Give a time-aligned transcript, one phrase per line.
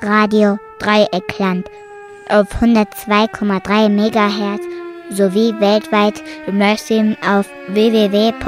[0.00, 1.68] Radio Dreieckland
[2.28, 4.62] auf 102,3 MHz
[5.10, 8.38] sowie weltweit im Livestream auf www.rdl.de.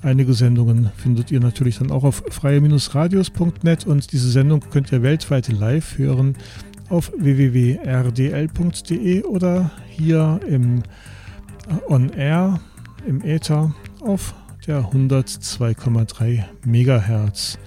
[0.03, 5.47] Einige Sendungen findet ihr natürlich dann auch auf freie-radios.net und diese Sendung könnt ihr weltweit
[5.47, 6.35] live hören
[6.89, 10.83] auf www.rdl.de oder hier im
[11.87, 12.59] On Air
[13.07, 14.35] im Äther auf
[14.67, 17.57] der 102,3 MHz.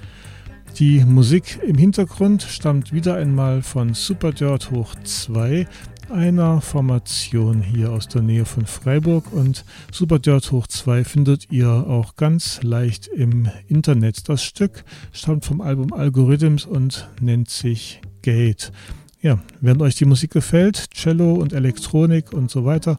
[0.78, 5.66] Die Musik im Hintergrund stammt wieder einmal von Super Dirt hoch 2
[6.10, 11.68] einer Formation hier aus der Nähe von Freiburg und Super Dirt hoch 2 findet ihr
[11.70, 14.28] auch ganz leicht im Internet.
[14.28, 18.72] Das Stück stammt vom Album Algorithms und nennt sich Gate.
[19.20, 22.98] Ja, wenn euch die Musik gefällt, Cello und Elektronik und so weiter,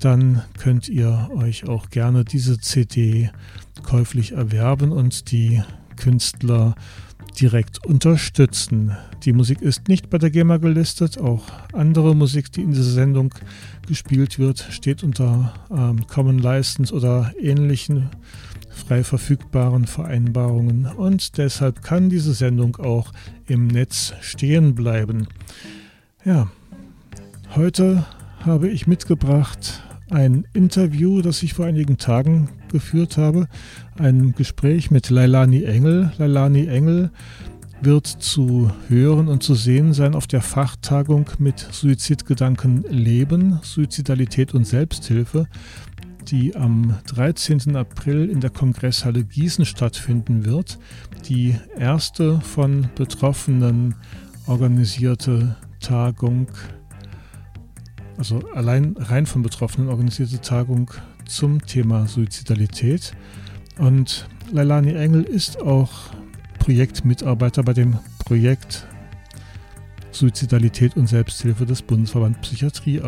[0.00, 3.30] dann könnt ihr euch auch gerne diese CD
[3.82, 5.62] käuflich erwerben und die
[5.96, 6.74] Künstler
[7.40, 8.96] direkt unterstützen.
[9.24, 11.18] Die Musik ist nicht bei der GEMA gelistet.
[11.18, 13.34] Auch andere Musik, die in dieser Sendung
[13.86, 18.10] gespielt wird, steht unter ähm, Common License oder ähnlichen
[18.78, 23.12] frei verfügbaren Vereinbarungen und deshalb kann diese Sendung auch
[23.46, 25.26] im Netz stehen bleiben.
[26.24, 26.48] Ja,
[27.54, 28.06] heute
[28.40, 33.48] habe ich mitgebracht ein Interview, das ich vor einigen Tagen geführt habe,
[33.98, 36.12] ein Gespräch mit Leilani Engel.
[36.18, 37.10] Leilani Engel
[37.80, 44.66] wird zu hören und zu sehen sein auf der Fachtagung mit Suizidgedanken Leben, Suizidalität und
[44.66, 45.46] Selbsthilfe,
[46.28, 47.76] die am 13.
[47.76, 50.78] April in der Kongresshalle Gießen stattfinden wird.
[51.28, 53.94] Die erste von Betroffenen
[54.46, 56.48] organisierte Tagung
[58.18, 60.90] also allein rein von Betroffenen organisierte Tagung
[61.28, 63.12] zum Thema Suizidalität.
[63.78, 65.90] Und Leilani Engel ist auch
[66.58, 68.86] Projektmitarbeiter bei dem Projekt
[70.10, 73.00] Suizidalität und Selbsthilfe des Bundesverband Psychiatrie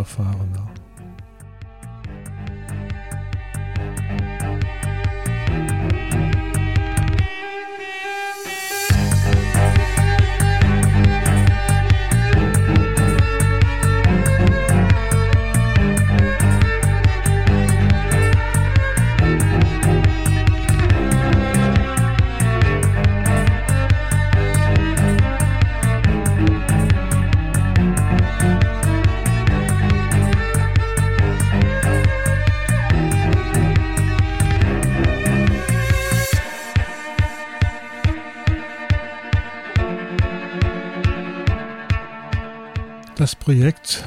[43.50, 44.06] Projekt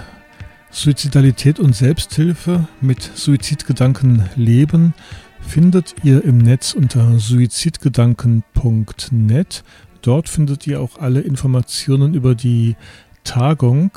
[0.72, 4.94] Suizidalität und Selbsthilfe mit Suizidgedanken leben
[5.42, 9.64] findet ihr im Netz unter suizidgedanken.net.
[10.02, 12.78] Dort findet ihr auch alle Informationen über die
[13.26, 13.92] Tagung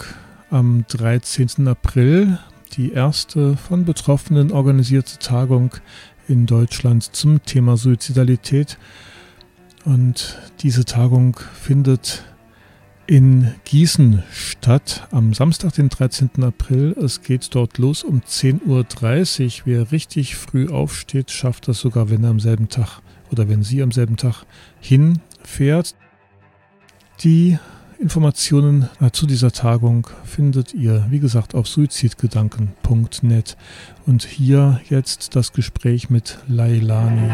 [0.51, 1.69] am 13.
[1.69, 2.41] April,
[2.73, 5.71] die erste von Betroffenen organisierte Tagung
[6.27, 8.79] in Deutschland zum Thema Suizidalität.
[9.85, 12.25] Und diese Tagung findet
[13.07, 16.31] in Gießen statt am Samstag, den 13.
[16.43, 16.97] April.
[17.01, 19.63] Es geht dort los um 10.30 Uhr.
[19.65, 23.01] Wer richtig früh aufsteht, schafft das sogar, wenn er am selben Tag
[23.31, 24.45] oder wenn sie am selben Tag
[24.81, 25.95] hinfährt.
[27.23, 27.59] Die
[27.99, 33.57] Informationen zu dieser Tagung findet ihr, wie gesagt, auf suizidgedanken.net.
[34.05, 37.31] Und hier jetzt das Gespräch mit Lailani.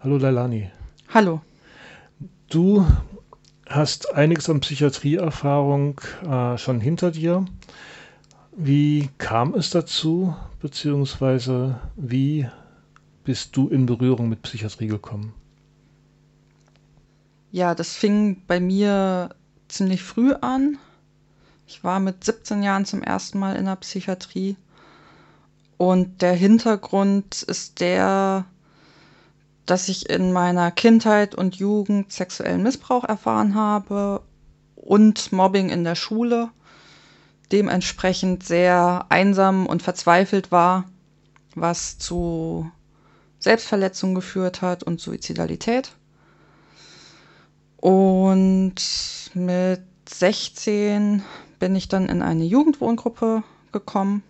[0.00, 0.70] Hallo Leilani.
[1.08, 1.40] Hallo.
[2.48, 2.86] Du
[3.68, 7.44] hast einiges an Psychiatrieerfahrung äh, schon hinter dir.
[8.52, 12.48] Wie kam es dazu, beziehungsweise wie
[13.24, 15.34] bist du in Berührung mit Psychiatrie gekommen?
[17.50, 19.30] Ja, das fing bei mir
[19.66, 20.78] ziemlich früh an.
[21.66, 24.56] Ich war mit 17 Jahren zum ersten Mal in der Psychiatrie.
[25.76, 28.44] Und der Hintergrund ist der,
[29.70, 34.22] dass ich in meiner Kindheit und Jugend sexuellen Missbrauch erfahren habe
[34.74, 36.48] und Mobbing in der Schule,
[37.52, 40.84] dementsprechend sehr einsam und verzweifelt war,
[41.54, 42.70] was zu
[43.38, 45.92] Selbstverletzung geführt hat und Suizidalität.
[47.76, 48.76] Und
[49.34, 51.22] mit 16
[51.58, 53.42] bin ich dann in eine Jugendwohngruppe
[53.72, 54.22] gekommen,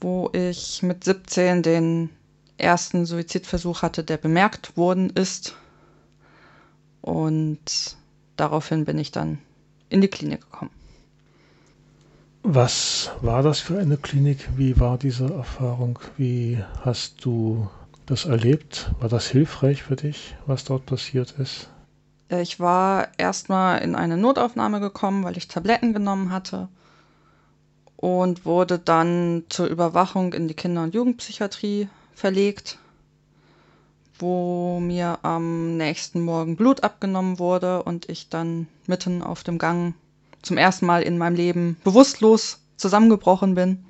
[0.00, 2.10] wo ich mit 17 den
[2.58, 5.56] ersten Suizidversuch hatte, der bemerkt worden ist.
[7.00, 7.96] Und
[8.36, 9.38] daraufhin bin ich dann
[9.88, 10.70] in die Klinik gekommen.
[12.42, 14.48] Was war das für eine Klinik?
[14.56, 15.98] Wie war diese Erfahrung?
[16.16, 17.68] Wie hast du
[18.06, 18.90] das erlebt?
[19.00, 21.68] War das hilfreich für dich, was dort passiert ist?
[22.30, 26.68] Äh, ich war erstmal in eine Notaufnahme gekommen, weil ich Tabletten genommen hatte
[27.96, 31.88] und wurde dann zur Überwachung in die Kinder- und Jugendpsychiatrie
[32.18, 32.78] verlegt,
[34.18, 39.94] wo mir am nächsten Morgen Blut abgenommen wurde und ich dann mitten auf dem Gang
[40.42, 43.84] zum ersten Mal in meinem Leben bewusstlos zusammengebrochen bin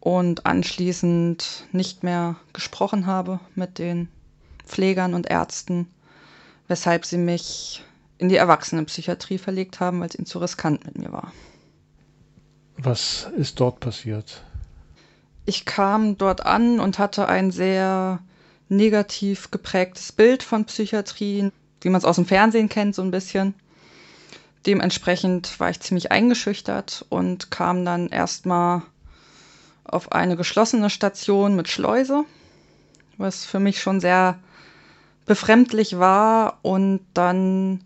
[0.00, 4.08] und anschließend nicht mehr gesprochen habe mit den
[4.64, 5.88] Pflegern und Ärzten,
[6.68, 7.82] weshalb sie mich
[8.18, 11.32] in die Erwachsenenpsychiatrie verlegt haben, weil es ihnen zu riskant mit mir war.
[12.78, 14.42] Was ist dort passiert?
[15.48, 18.18] Ich kam dort an und hatte ein sehr
[18.68, 23.54] negativ geprägtes Bild von Psychiatrie, wie man es aus dem Fernsehen kennt, so ein bisschen.
[24.66, 28.82] Dementsprechend war ich ziemlich eingeschüchtert und kam dann erstmal
[29.84, 32.24] auf eine geschlossene Station mit Schleuse,
[33.16, 34.40] was für mich schon sehr
[35.26, 36.58] befremdlich war.
[36.62, 37.84] Und dann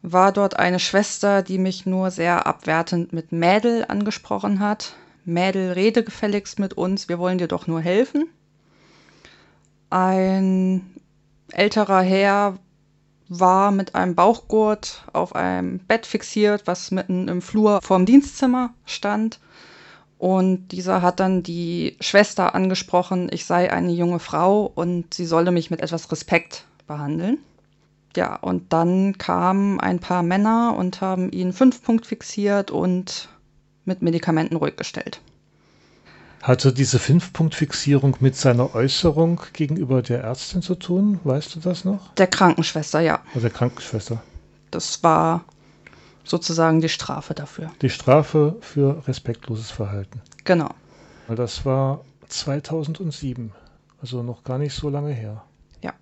[0.00, 4.94] war dort eine Schwester, die mich nur sehr abwertend mit Mädel angesprochen hat.
[5.28, 8.28] Mädel, rede gefälligst mit uns, wir wollen dir doch nur helfen.
[9.90, 10.94] Ein
[11.52, 12.58] älterer Herr
[13.28, 19.38] war mit einem Bauchgurt auf einem Bett fixiert, was mitten im Flur vorm Dienstzimmer stand.
[20.18, 25.52] Und dieser hat dann die Schwester angesprochen, ich sei eine junge Frau und sie solle
[25.52, 27.38] mich mit etwas Respekt behandeln.
[28.16, 33.28] Ja, und dann kamen ein paar Männer und haben ihn fünf Punkt fixiert und
[33.88, 35.20] mit Medikamenten ruhig gestellt.
[36.40, 41.18] Hatte diese Fünf-Punkt-Fixierung mit seiner Äußerung gegenüber der Ärztin zu tun?
[41.24, 42.14] Weißt du das noch?
[42.14, 43.20] Der Krankenschwester, ja.
[43.34, 44.22] Also der Krankenschwester.
[44.70, 45.44] Das war
[46.22, 47.72] sozusagen die Strafe dafür.
[47.82, 50.20] Die Strafe für respektloses Verhalten.
[50.44, 50.70] Genau.
[51.28, 53.52] Das war 2007,
[54.00, 55.44] also noch gar nicht so lange her.
[55.82, 55.92] Ja.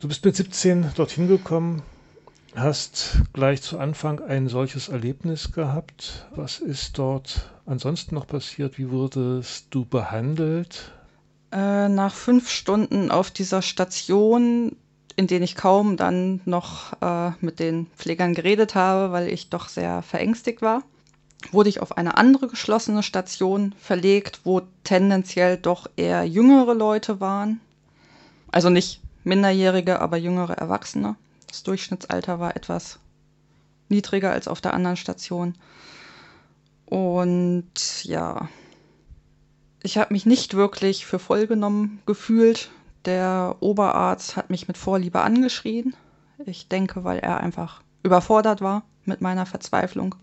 [0.00, 1.82] Du bist mit 17 dorthin gekommen,
[2.54, 6.26] hast gleich zu Anfang ein solches Erlebnis gehabt.
[6.34, 8.78] Was ist dort ansonsten noch passiert?
[8.78, 10.92] Wie wurdest du behandelt?
[11.52, 14.76] Äh, nach fünf Stunden auf dieser Station
[15.20, 19.68] in denen ich kaum dann noch äh, mit den Pflegern geredet habe, weil ich doch
[19.68, 20.82] sehr verängstigt war,
[21.52, 27.60] wurde ich auf eine andere geschlossene Station verlegt, wo tendenziell doch eher jüngere Leute waren.
[28.50, 31.16] Also nicht Minderjährige, aber jüngere Erwachsene.
[31.50, 32.98] Das Durchschnittsalter war etwas
[33.88, 35.56] niedriger als auf der anderen Station.
[36.86, 38.48] Und ja,
[39.82, 42.70] ich habe mich nicht wirklich für voll genommen gefühlt.
[43.04, 45.94] Der Oberarzt hat mich mit Vorliebe angeschrien.
[46.46, 50.14] Ich denke, weil er einfach überfordert war mit meiner Verzweiflung,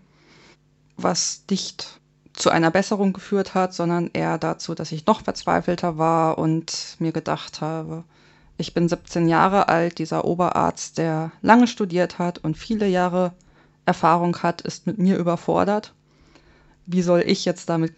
[0.96, 2.00] was nicht
[2.32, 7.12] zu einer Besserung geführt hat, sondern eher dazu, dass ich noch verzweifelter war und mir
[7.12, 8.04] gedacht habe,
[8.58, 13.32] ich bin 17 Jahre alt, dieser Oberarzt, der lange studiert hat und viele Jahre
[13.86, 15.94] Erfahrung hat, ist mit mir überfordert.
[16.84, 17.94] Wie soll ich jetzt damit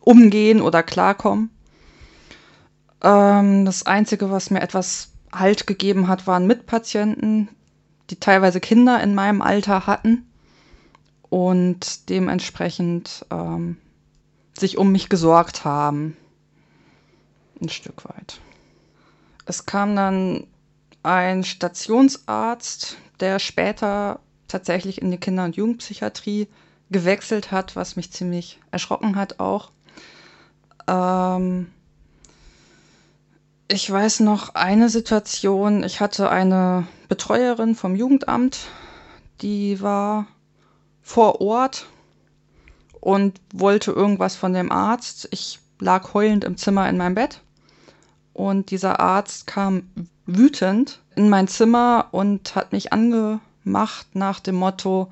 [0.00, 1.50] umgehen oder klarkommen?
[3.02, 7.48] Ähm, das Einzige, was mir etwas Halt gegeben hat, waren Mitpatienten,
[8.10, 10.26] die teilweise Kinder in meinem Alter hatten
[11.28, 13.76] und dementsprechend ähm,
[14.58, 16.16] sich um mich gesorgt haben.
[17.60, 18.40] Ein Stück weit.
[19.48, 20.46] Es kam dann
[21.02, 26.48] ein Stationsarzt, der später tatsächlich in die Kinder- und Jugendpsychiatrie
[26.90, 29.70] gewechselt hat, was mich ziemlich erschrocken hat auch.
[30.86, 31.68] Ähm,
[33.70, 35.82] Ich weiß noch eine Situation.
[35.82, 38.66] Ich hatte eine Betreuerin vom Jugendamt,
[39.40, 40.26] die war
[41.02, 41.86] vor Ort
[43.00, 45.28] und wollte irgendwas von dem Arzt.
[45.30, 47.42] Ich lag heulend im Zimmer in meinem Bett
[48.38, 49.90] und dieser Arzt kam
[50.24, 55.10] wütend in mein Zimmer und hat mich angemacht nach dem Motto,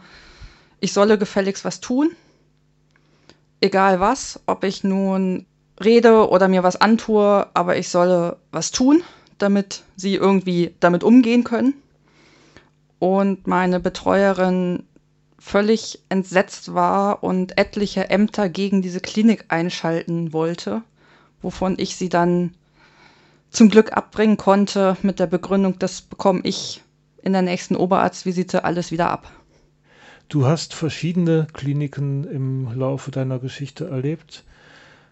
[0.78, 2.12] ich solle gefälligst was tun.
[3.60, 5.44] Egal was, ob ich nun
[5.82, 9.02] rede oder mir was antue, aber ich solle was tun,
[9.38, 11.74] damit sie irgendwie damit umgehen können.
[13.00, 14.84] Und meine Betreuerin
[15.40, 20.82] völlig entsetzt war und etliche Ämter gegen diese Klinik einschalten wollte,
[21.42, 22.54] wovon ich sie dann
[23.50, 26.82] zum Glück abbringen konnte mit der Begründung, das bekomme ich
[27.22, 29.30] in der nächsten Oberarztvisite alles wieder ab.
[30.28, 34.44] Du hast verschiedene Kliniken im Laufe deiner Geschichte erlebt.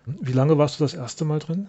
[0.07, 1.69] Wie lange warst du das erste Mal drin?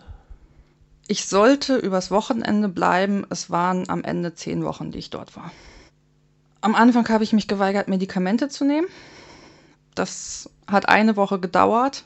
[1.08, 3.26] Ich sollte übers Wochenende bleiben.
[3.30, 5.52] Es waren am Ende zehn Wochen, die ich dort war.
[6.62, 8.88] Am Anfang habe ich mich geweigert, Medikamente zu nehmen.
[9.94, 12.06] Das hat eine Woche gedauert,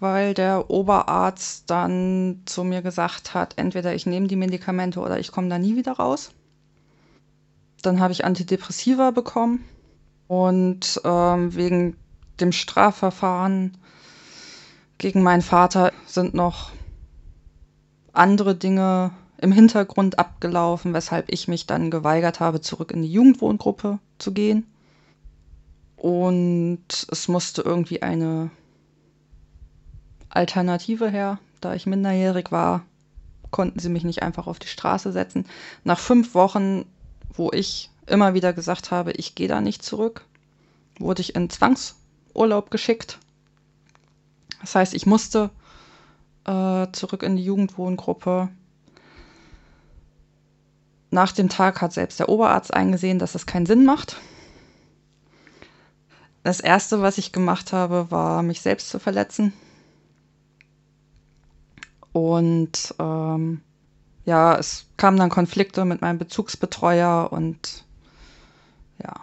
[0.00, 5.30] weil der Oberarzt dann zu mir gesagt hat, entweder ich nehme die Medikamente oder ich
[5.32, 6.32] komme da nie wieder raus.
[7.82, 9.64] Dann habe ich Antidepressiva bekommen
[10.26, 11.96] und ähm, wegen
[12.40, 13.76] dem Strafverfahren
[14.98, 16.70] gegen meinen Vater sind noch
[18.12, 23.98] andere Dinge im Hintergrund abgelaufen, weshalb ich mich dann geweigert habe, zurück in die Jugendwohngruppe
[24.18, 24.66] zu gehen.
[25.96, 28.50] Und es musste irgendwie eine
[30.34, 31.38] Alternative her.
[31.60, 32.82] Da ich minderjährig war,
[33.50, 35.46] konnten sie mich nicht einfach auf die Straße setzen.
[35.84, 36.84] Nach fünf Wochen,
[37.32, 40.24] wo ich immer wieder gesagt habe, ich gehe da nicht zurück,
[40.98, 43.18] wurde ich in Zwangsurlaub geschickt.
[44.60, 45.50] Das heißt, ich musste
[46.44, 48.50] äh, zurück in die Jugendwohngruppe
[51.14, 54.16] nach dem Tag hat selbst der Oberarzt eingesehen, dass es keinen Sinn macht.
[56.42, 59.52] Das Erste, was ich gemacht habe, war, mich selbst zu verletzen.
[62.14, 63.60] Und ähm,
[64.24, 67.84] ja, es kamen dann Konflikte mit meinem Bezugsbetreuer und
[69.02, 69.14] ja,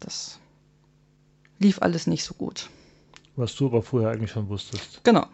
[0.00, 0.38] das
[1.58, 2.70] lief alles nicht so gut.
[3.36, 5.04] Was du aber vorher eigentlich schon wusstest.
[5.04, 5.26] Genau,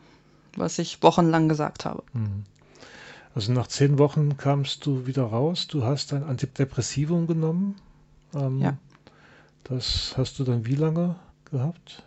[0.57, 2.03] was ich wochenlang gesagt habe.
[2.13, 2.45] Mhm.
[3.37, 5.69] Also nach zehn Wochen kamst du wieder raus.
[5.69, 7.77] Du hast ein Antidepressivum genommen.
[8.35, 8.77] Ähm, ja.
[9.63, 11.15] Das hast du dann wie lange
[11.53, 12.03] gehabt?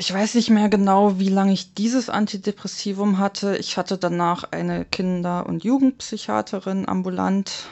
[0.00, 3.58] Ich weiß nicht mehr genau, wie lange ich dieses Antidepressivum hatte.
[3.58, 7.66] Ich hatte danach eine Kinder- und Jugendpsychiaterin ambulant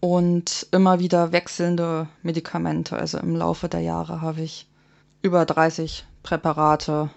[0.00, 2.96] und immer wieder wechselnde Medikamente.
[2.96, 4.66] Also im Laufe der Jahre habe ich
[5.22, 7.08] über 30 Präparate,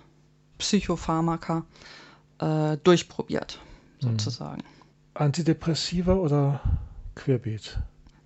[0.60, 1.66] Psychopharmaka
[2.38, 3.58] äh, durchprobiert,
[4.04, 4.10] mhm.
[4.20, 4.62] sozusagen.
[5.16, 6.62] Antidepressiva oder
[7.16, 7.80] Querbeet?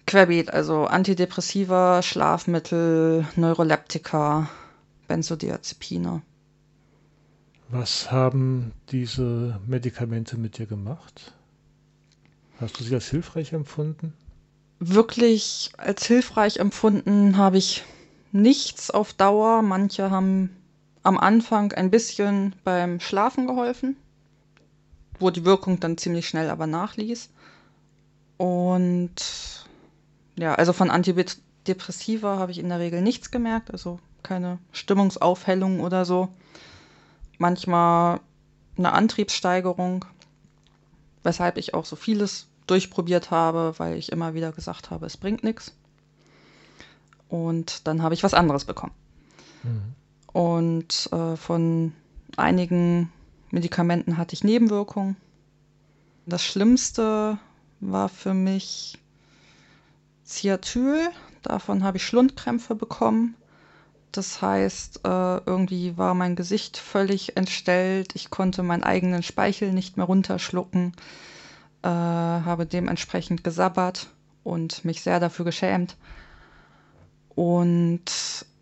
[0.07, 4.49] Querbeet, also Antidepressiva, Schlafmittel, Neuroleptika,
[5.07, 6.21] Benzodiazepine.
[7.69, 11.33] Was haben diese Medikamente mit dir gemacht?
[12.59, 14.13] Hast du sie als hilfreich empfunden?
[14.79, 17.83] Wirklich als hilfreich empfunden habe ich
[18.31, 19.62] nichts auf Dauer.
[19.62, 20.50] Manche haben
[21.01, 23.95] am Anfang ein bisschen beim Schlafen geholfen
[25.19, 27.29] wo die Wirkung dann ziemlich schnell aber nachließ.
[28.38, 29.15] Und
[30.38, 36.03] ja, also von Antidepressiva habe ich in der Regel nichts gemerkt, also keine Stimmungsaufhellung oder
[36.03, 36.29] so.
[37.38, 38.20] Manchmal
[38.77, 40.03] eine Antriebssteigerung,
[41.24, 45.44] weshalb ich auch so vieles durchprobiert habe, weil ich immer wieder gesagt habe, es bringt
[45.44, 45.74] nichts.
[47.29, 48.94] Und dann habe ich was anderes bekommen.
[49.63, 49.94] Mhm.
[50.34, 51.94] Und äh, von
[52.36, 53.12] einigen
[53.51, 55.15] Medikamenten hatte ich Nebenwirkungen.
[56.25, 57.38] Das Schlimmste
[57.79, 58.98] war für mich
[60.25, 61.10] Ciatyl.
[61.44, 63.36] Davon habe ich Schlundkrämpfe bekommen.
[64.17, 68.15] Das heißt, äh, irgendwie war mein Gesicht völlig entstellt.
[68.15, 70.93] Ich konnte meinen eigenen Speichel nicht mehr runterschlucken,
[71.81, 74.07] äh, habe dementsprechend gesabbert
[74.43, 75.98] und mich sehr dafür geschämt.
[77.36, 78.05] Und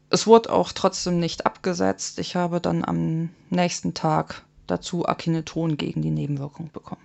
[0.10, 2.18] es wurde auch trotzdem nicht abgesetzt.
[2.18, 7.02] Ich habe dann am nächsten Tag dazu Akineton gegen die Nebenwirkung bekommen.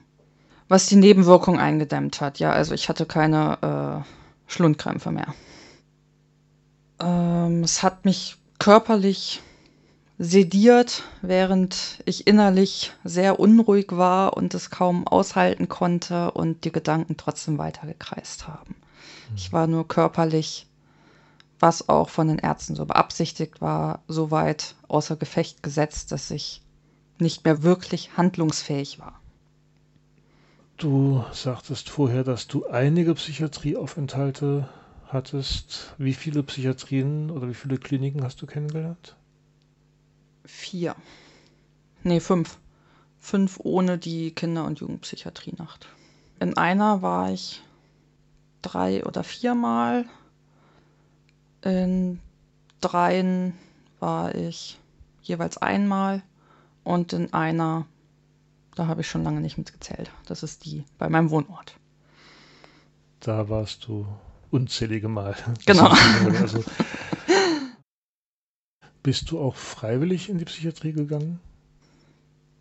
[0.69, 5.35] Was die Nebenwirkung eingedämmt hat, ja, also ich hatte keine äh, Schlundkrämpfe mehr.
[7.01, 9.41] Ähm, es hat mich körperlich
[10.19, 17.17] sediert, während ich innerlich sehr unruhig war und es kaum aushalten konnte und die Gedanken
[17.17, 18.75] trotzdem weitergekreist haben.
[19.31, 19.37] Mhm.
[19.37, 20.67] Ich war nur körperlich,
[21.61, 26.63] was auch von den Ärzten so beabsichtigt war, so weit außer Gefecht gesetzt, dass ich
[27.21, 29.21] nicht mehr wirklich handlungsfähig war.
[30.79, 34.69] Du sagtest vorher, dass du einige Psychiatrieaufenthalte
[35.09, 35.95] hattest.
[35.99, 39.17] Wie viele Psychiatrien oder wie viele Kliniken hast du kennengelernt?
[40.45, 40.95] Vier.
[42.05, 42.59] Nee, fünf.
[43.19, 45.89] Fünf ohne die Kinder- und Jugendpsychiatrienacht.
[46.41, 47.63] In einer war ich
[48.63, 50.05] drei oder viermal.
[51.63, 52.21] In
[52.81, 53.55] dreien
[53.99, 54.79] war ich
[55.23, 56.23] jeweils einmal.
[56.85, 57.87] Und in einer,
[58.77, 60.11] da habe ich schon lange nicht mitgezählt.
[60.27, 61.75] Das ist die bei meinem Wohnort.
[63.21, 64.07] Da warst du
[64.51, 65.35] unzählige Mal.
[65.67, 65.93] Genau.
[66.41, 66.65] Also,
[69.03, 71.41] bist du auch freiwillig in die Psychiatrie gegangen?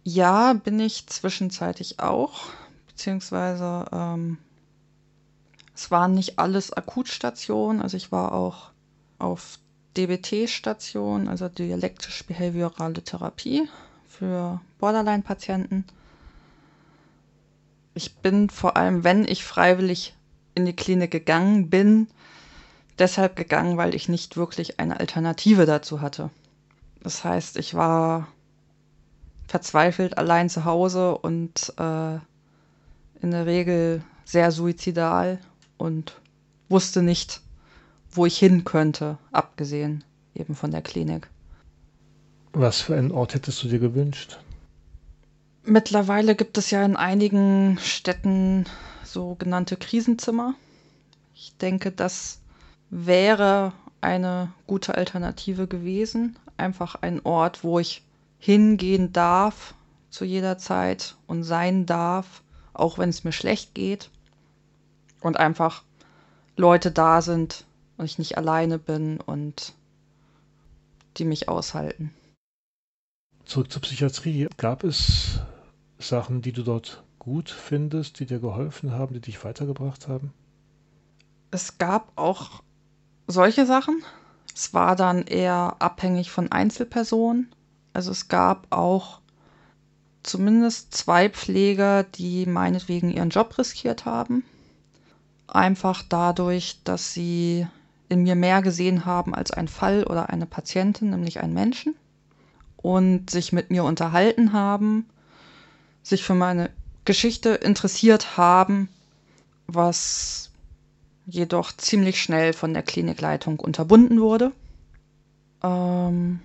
[0.03, 2.45] Ja, bin ich zwischenzeitlich auch,
[2.87, 4.37] beziehungsweise ähm,
[5.75, 8.71] es waren nicht alles Akutstationen, also ich war auch
[9.19, 9.59] auf
[9.97, 13.67] DBT-Station, also dialektisch-behaviorale Therapie
[14.07, 15.83] für Borderline-Patienten.
[17.93, 20.15] Ich bin vor allem, wenn ich freiwillig
[20.57, 22.07] in die Klinik gegangen bin,
[22.99, 26.31] deshalb gegangen, weil ich nicht wirklich eine Alternative dazu hatte.
[27.03, 28.27] Das heißt, ich war
[29.47, 32.15] verzweifelt allein zu Hause und äh,
[33.21, 35.39] in der Regel sehr suizidal
[35.77, 36.19] und
[36.69, 37.41] wusste nicht,
[38.11, 40.03] wo ich hin könnte, abgesehen
[40.35, 41.29] eben von der Klinik.
[42.53, 44.39] Was für einen Ort hättest du dir gewünscht?
[45.63, 48.65] Mittlerweile gibt es ja in einigen Städten
[49.17, 50.53] sogenannte Krisenzimmer.
[51.33, 52.39] Ich denke, das
[52.91, 56.37] wäre eine gute Alternative gewesen.
[56.55, 58.03] Einfach ein Ort, wo ich
[58.37, 59.73] hingehen darf
[60.11, 62.43] zu jeder Zeit und sein darf,
[62.73, 64.11] auch wenn es mir schlecht geht.
[65.21, 65.81] Und einfach
[66.55, 67.65] Leute da sind
[67.97, 69.73] und ich nicht alleine bin und
[71.17, 72.13] die mich aushalten.
[73.45, 74.47] Zurück zur Psychiatrie.
[74.57, 75.39] Gab es
[75.97, 80.31] Sachen, die du dort gut findest, die dir geholfen haben, die dich weitergebracht haben?
[81.51, 82.63] Es gab auch
[83.27, 84.01] solche Sachen.
[84.55, 87.51] Es war dann eher abhängig von Einzelpersonen.
[87.91, 89.19] Also es gab auch
[90.23, 94.45] zumindest zwei Pfleger, die meinetwegen ihren Job riskiert haben.
[95.47, 97.67] Einfach dadurch, dass sie
[98.07, 101.93] in mir mehr gesehen haben als ein Fall oder eine Patientin, nämlich einen Menschen.
[102.77, 105.09] Und sich mit mir unterhalten haben,
[106.03, 106.69] sich für meine
[107.07, 108.89] Geschichte interessiert haben,
[109.65, 110.51] was
[111.25, 114.51] jedoch ziemlich schnell von der Klinikleitung unterbunden wurde.
[115.63, 116.41] Ähm,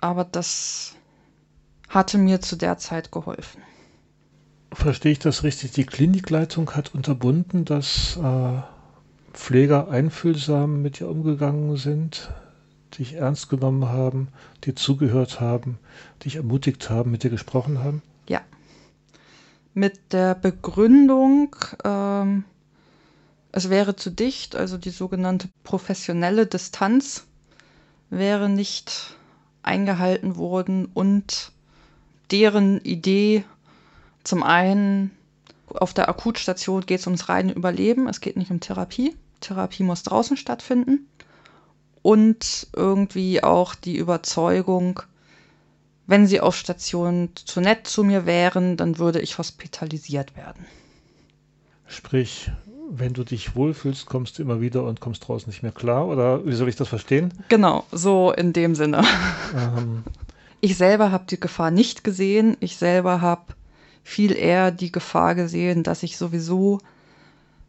[0.00, 0.96] aber das
[1.88, 3.62] hatte mir zu der Zeit geholfen.
[4.72, 5.70] Verstehe ich das richtig?
[5.70, 8.60] Die Klinikleitung hat unterbunden, dass äh,
[9.32, 12.30] Pfleger einfühlsam mit dir umgegangen sind,
[12.98, 14.26] dich ernst genommen haben,
[14.64, 15.78] dir zugehört haben,
[16.24, 18.02] dich ermutigt haben, mit dir gesprochen haben?
[18.28, 18.40] Ja
[19.76, 22.44] mit der Begründung, ähm,
[23.52, 27.26] es wäre zu dicht, also die sogenannte professionelle Distanz
[28.08, 29.14] wäre nicht
[29.62, 31.52] eingehalten worden und
[32.30, 33.44] deren Idee
[34.24, 35.10] zum einen
[35.68, 39.14] auf der Akutstation geht es ums reine Überleben, es geht nicht um Therapie.
[39.40, 41.06] Therapie muss draußen stattfinden.
[42.00, 45.02] Und irgendwie auch die Überzeugung,
[46.06, 50.64] wenn sie auf Station zu nett zu mir wären, dann würde ich hospitalisiert werden.
[51.86, 52.50] Sprich,
[52.90, 56.06] wenn du dich wohlfühlst, kommst du immer wieder und kommst draußen nicht mehr klar?
[56.06, 57.32] Oder wie soll ich das verstehen?
[57.48, 59.02] Genau, so in dem Sinne.
[59.54, 60.04] Ähm.
[60.60, 62.56] Ich selber habe die Gefahr nicht gesehen.
[62.60, 63.54] Ich selber habe
[64.02, 66.78] viel eher die Gefahr gesehen, dass ich sowieso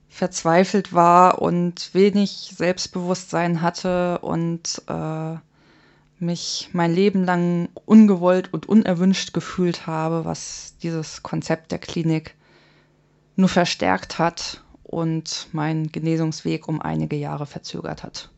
[0.09, 5.35] verzweifelt war und wenig Selbstbewusstsein hatte und äh,
[6.19, 12.35] mich mein Leben lang ungewollt und unerwünscht gefühlt habe, was dieses Konzept der Klinik
[13.35, 18.29] nur verstärkt hat und meinen Genesungsweg um einige Jahre verzögert hat.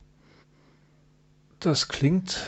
[1.60, 2.46] Das klingt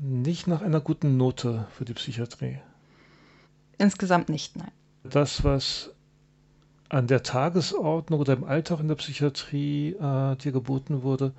[0.00, 2.58] nicht nach einer guten Note für die Psychiatrie.
[3.78, 4.70] Insgesamt nicht, nein.
[5.04, 5.90] Das, was
[6.88, 11.32] an der Tagesordnung oder im Alltag in der Psychiatrie äh, dir geboten wurde,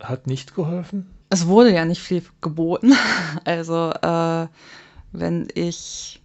[0.00, 1.10] hat nicht geholfen?
[1.34, 2.94] Es wurde ja nicht viel geboten.
[3.44, 4.46] Also äh,
[5.12, 6.22] wenn ich,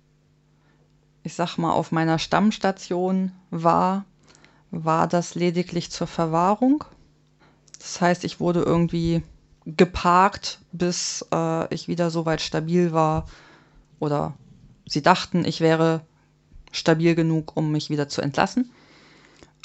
[1.24, 4.06] ich sag mal, auf meiner Stammstation war,
[4.72, 6.84] war das lediglich zur Verwahrung.
[7.80, 9.24] Das heißt, ich wurde irgendwie
[9.66, 13.26] geparkt, bis äh, ich wieder so weit stabil war
[14.00, 14.36] oder
[14.88, 16.02] sie dachten, ich wäre
[16.72, 18.72] stabil genug, um mich wieder zu entlassen.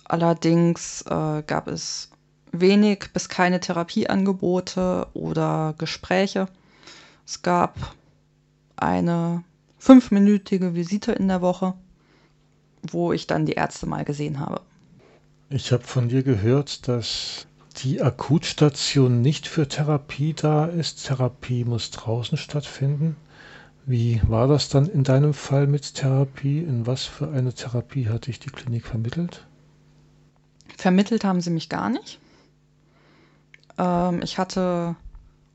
[0.07, 2.11] Allerdings äh, gab es
[2.61, 6.49] wenig bis keine Therapieangebote oder Gespräche.
[7.27, 7.95] Es gab
[8.77, 9.45] eine
[9.79, 11.75] fünfminütige Visite in der Woche
[12.93, 14.61] wo ich dann die Ärzte mal gesehen habe.
[15.51, 17.47] Ich habe von dir gehört, dass
[17.83, 21.07] die Akutstation nicht für Therapie da ist.
[21.07, 23.17] Therapie muss draußen stattfinden.
[23.87, 26.59] Wie war das dann in deinem Fall mit Therapie?
[26.59, 29.47] In was für eine Therapie hat dich die Klinik vermittelt?
[30.79, 32.19] Vermittelt haben sie mich gar nicht.
[33.79, 34.97] Ähm, ich hatte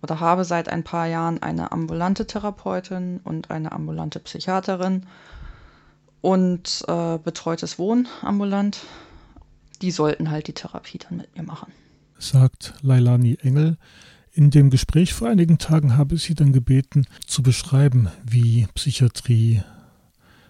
[0.02, 5.06] oder habe seit ein paar Jahren eine ambulante Therapeutin und eine ambulante Psychiaterin
[6.22, 8.80] und äh, betreutes Wohnen ambulant.
[9.82, 11.72] Die sollten halt die Therapie dann mit mir machen.
[12.18, 13.78] Sagt Lailani Engel.
[14.32, 19.64] In dem Gespräch vor einigen Tagen habe ich sie dann gebeten, zu beschreiben, wie Psychiatrie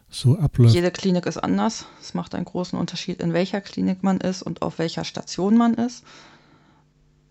[0.09, 0.73] so abläuft.
[0.73, 1.85] Jede Klinik ist anders.
[2.01, 5.75] Es macht einen großen Unterschied, in welcher Klinik man ist und auf welcher Station man
[5.75, 6.03] ist.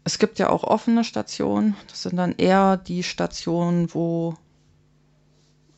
[0.09, 1.77] Es gibt ja auch offene Stationen.
[1.89, 4.37] Das sind dann eher die Stationen, wo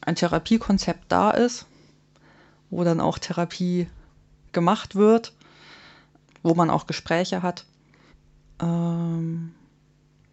[0.03, 1.67] ein Therapiekonzept da ist,
[2.71, 3.89] wo dann auch Therapie
[4.53, 5.33] gemacht wird,
[6.45, 7.65] wo man auch Gespräche hat.
[8.63, 9.53] Ähm,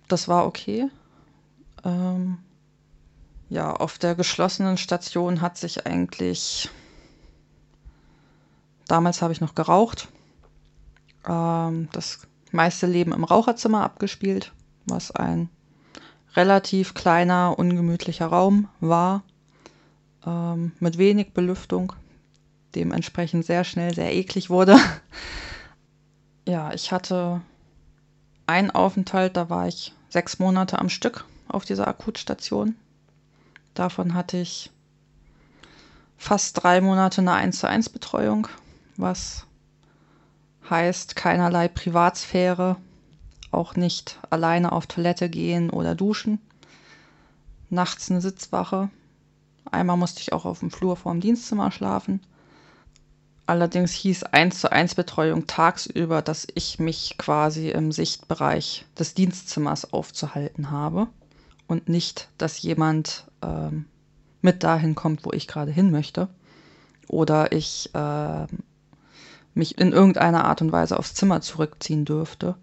[0.07, 0.91] das war okay.
[1.83, 2.37] Ähm,
[3.49, 6.69] ja, auf der geschlossenen Station hat sich eigentlich.
[8.87, 10.07] Damals habe ich noch geraucht.
[11.27, 14.53] Ähm, das meiste Leben im Raucherzimmer abgespielt,
[14.85, 15.49] was ein
[16.35, 19.23] relativ kleiner, ungemütlicher Raum war,
[20.25, 21.93] ähm, mit wenig Belüftung,
[22.75, 24.77] dementsprechend sehr schnell sehr eklig wurde.
[26.47, 27.41] ja, ich hatte
[28.45, 32.75] einen Aufenthalt, da war ich sechs Monate am Stück auf dieser Akutstation.
[33.73, 34.71] Davon hatte ich
[36.17, 38.47] fast drei Monate eine 1 zu 1 Betreuung,
[38.95, 39.46] was
[40.69, 42.77] heißt keinerlei Privatsphäre,
[43.51, 46.39] auch nicht alleine auf Toilette gehen oder duschen.
[47.69, 48.89] Nachts eine Sitzwache.
[49.71, 52.21] Einmal musste ich auch auf dem Flur vorm Dienstzimmer schlafen.
[53.45, 59.93] Allerdings hieß 1 zu 1 Betreuung tagsüber, dass ich mich quasi im Sichtbereich des Dienstzimmers
[59.93, 61.07] aufzuhalten habe
[61.67, 63.85] und nicht, dass jemand ähm,
[64.41, 66.27] mit dahin kommt, wo ich gerade hin möchte.
[67.07, 68.47] Oder ich äh,
[69.57, 72.55] mich in irgendeiner Art und Weise aufs Zimmer zurückziehen dürfte,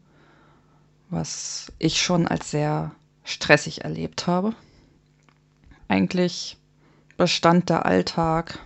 [1.11, 2.93] was ich schon als sehr
[3.25, 4.55] stressig erlebt habe.
[5.89, 6.57] Eigentlich
[7.17, 8.59] bestand der Alltag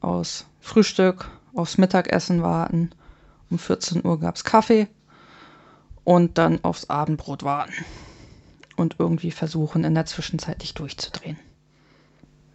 [0.00, 2.90] aus Frühstück, aufs Mittagessen warten.
[3.50, 4.86] Um 14 Uhr gab es Kaffee
[6.04, 7.84] und dann aufs Abendbrot warten.
[8.76, 11.38] Und irgendwie versuchen, in der Zwischenzeit nicht durchzudrehen.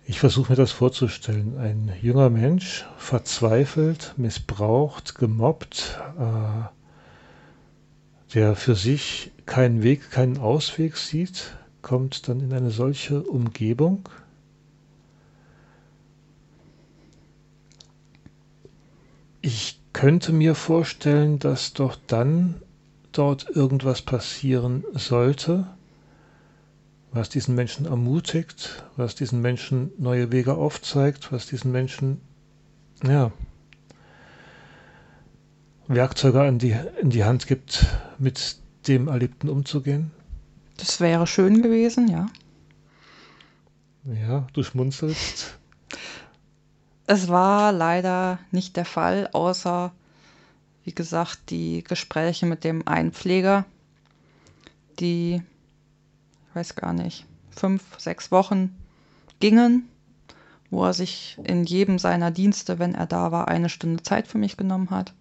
[0.07, 1.57] Ich versuche mir das vorzustellen.
[1.57, 6.67] Ein junger Mensch, verzweifelt, missbraucht, gemobbt, äh,
[8.33, 14.07] der für sich keinen Weg, keinen Ausweg sieht, kommt dann in eine solche Umgebung,
[19.45, 22.55] Ich könnte mir vorstellen, dass doch dann
[23.11, 25.67] dort irgendwas passieren sollte,
[27.15, 32.19] was diesen Menschen ermutigt, was diesen Menschen neue Wege aufzeigt, was diesen Menschen,
[33.03, 33.31] ja,
[35.87, 37.85] Werkzeuge an die, in die Hand gibt,
[38.17, 40.11] mit dem Erlebten umzugehen?
[40.77, 42.27] Das wäre schön gewesen, ja.
[44.27, 45.57] Ja, du schmunzelst.
[47.07, 49.93] Es war leider nicht der Fall, außer,
[50.83, 53.65] wie gesagt, die Gespräche mit dem Einpfleger,
[54.99, 55.54] die, ich
[56.55, 58.75] weiß gar nicht, fünf, sechs Wochen
[59.39, 59.89] gingen,
[60.69, 64.37] wo er sich in jedem seiner Dienste, wenn er da war, eine Stunde Zeit für
[64.37, 65.13] mich genommen hat.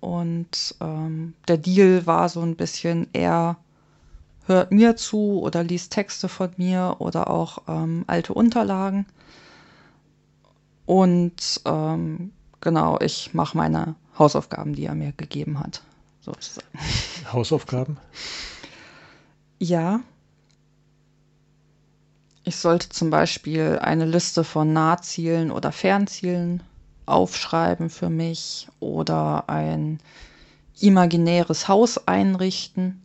[0.00, 3.56] Und ähm, der Deal war so ein bisschen, er
[4.46, 9.06] hört mir zu oder liest Texte von mir oder auch ähm, alte Unterlagen.
[10.86, 15.82] Und ähm, genau, ich mache meine Hausaufgaben, die er mir gegeben hat.
[16.20, 16.68] Sozusagen.
[17.32, 17.96] Hausaufgaben?
[19.58, 20.00] Ja.
[22.46, 26.62] Ich sollte zum Beispiel eine Liste von Nahzielen oder Fernzielen
[27.06, 29.98] aufschreiben für mich oder ein
[30.78, 33.00] imaginäres Haus einrichten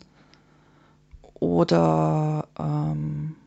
[1.36, 3.38] oder ähm,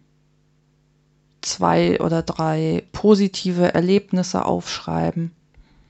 [1.43, 5.33] zwei oder drei positive Erlebnisse aufschreiben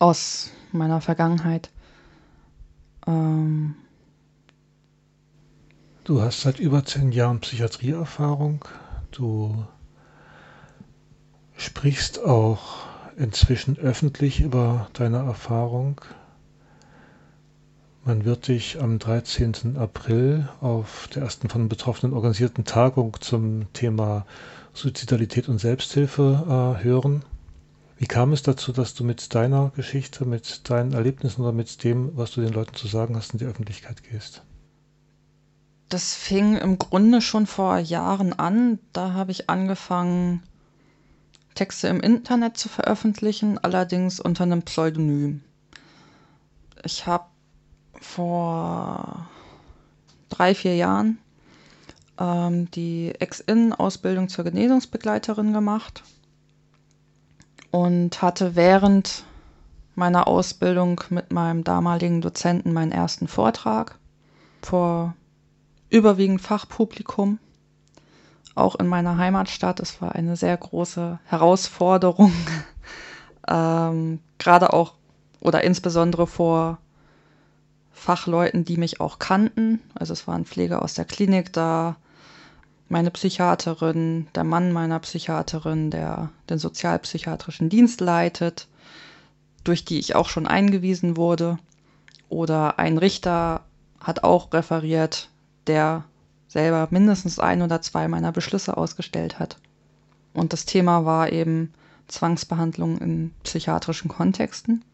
[0.01, 1.71] aus meiner Vergangenheit.
[3.07, 3.77] Ähm
[6.03, 8.65] du hast seit über zehn Jahren Psychiatrieerfahrung.
[9.13, 9.65] Du
[11.63, 12.81] sprichst auch
[13.17, 16.01] inzwischen öffentlich über deine Erfahrung.
[18.05, 19.77] Man wird dich am 13.
[19.77, 24.27] April auf der ersten von Betroffenen organisierten Tagung zum Thema
[24.75, 27.23] Suizidalität und Selbsthilfe äh, hören.
[27.97, 32.17] Wie kam es dazu, dass du mit deiner Geschichte, mit deinen Erlebnissen oder mit dem,
[32.17, 34.43] was du den Leuten zu sagen hast, in die Öffentlichkeit gehst?
[35.89, 38.81] Das fing im Grunde schon vor Jahren an.
[38.93, 40.43] Da habe ich angefangen,
[41.55, 45.43] Texte im Internet zu veröffentlichen, allerdings unter einem Pseudonym.
[46.85, 47.25] Ich habe
[48.01, 49.29] vor
[50.29, 51.19] drei, vier Jahren
[52.19, 56.03] ähm, die Ex-In-Ausbildung zur Genesungsbegleiterin gemacht
[57.71, 59.25] und hatte während
[59.95, 63.99] meiner Ausbildung mit meinem damaligen Dozenten meinen ersten Vortrag
[64.63, 65.15] vor
[65.91, 67.39] überwiegend Fachpublikum,
[68.55, 69.81] auch in meiner Heimatstadt.
[69.81, 72.33] Es war eine sehr große Herausforderung,
[73.49, 74.95] ähm, gerade auch
[75.41, 76.79] oder insbesondere vor
[77.93, 79.81] Fachleuten, die mich auch kannten.
[79.95, 81.97] Also es waren Pfleger aus der Klinik da,
[82.89, 88.69] meine Psychiaterin, der Mann meiner Psychiaterin, der den sozialpsychiatrischen Dienst leitet,
[89.65, 91.59] durch die ich auch schon eingewiesen wurde.
[92.29, 93.63] Oder ein Richter
[93.99, 95.31] hat auch referiert,
[95.67, 96.05] der
[96.53, 99.57] selber mindestens ein oder zwei meiner Beschlüsse ausgestellt hat.
[100.35, 101.73] Und das Thema war eben
[102.09, 104.85] Zwangsbehandlung in psychiatrischen Kontexten,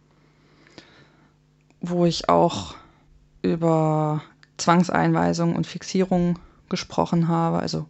[1.80, 2.76] wo ich auch
[3.42, 4.22] über
[4.56, 7.58] Zwangseinweisung und Fixierung gesprochen habe.
[7.58, 7.86] Also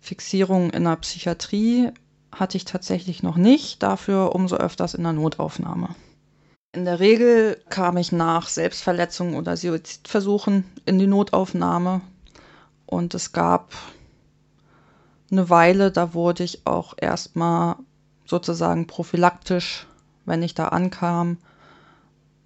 [0.00, 1.90] Fixierung in der Psychiatrie
[2.32, 5.94] hatte ich tatsächlich noch nicht, dafür umso öfters in der Notaufnahme.
[6.72, 12.00] In der Regel kam ich nach Selbstverletzungen oder Suizidversuchen in die Notaufnahme
[12.90, 13.72] und es gab
[15.30, 17.76] eine Weile, da wurde ich auch erstmal
[18.26, 19.86] sozusagen prophylaktisch,
[20.24, 21.38] wenn ich da ankam,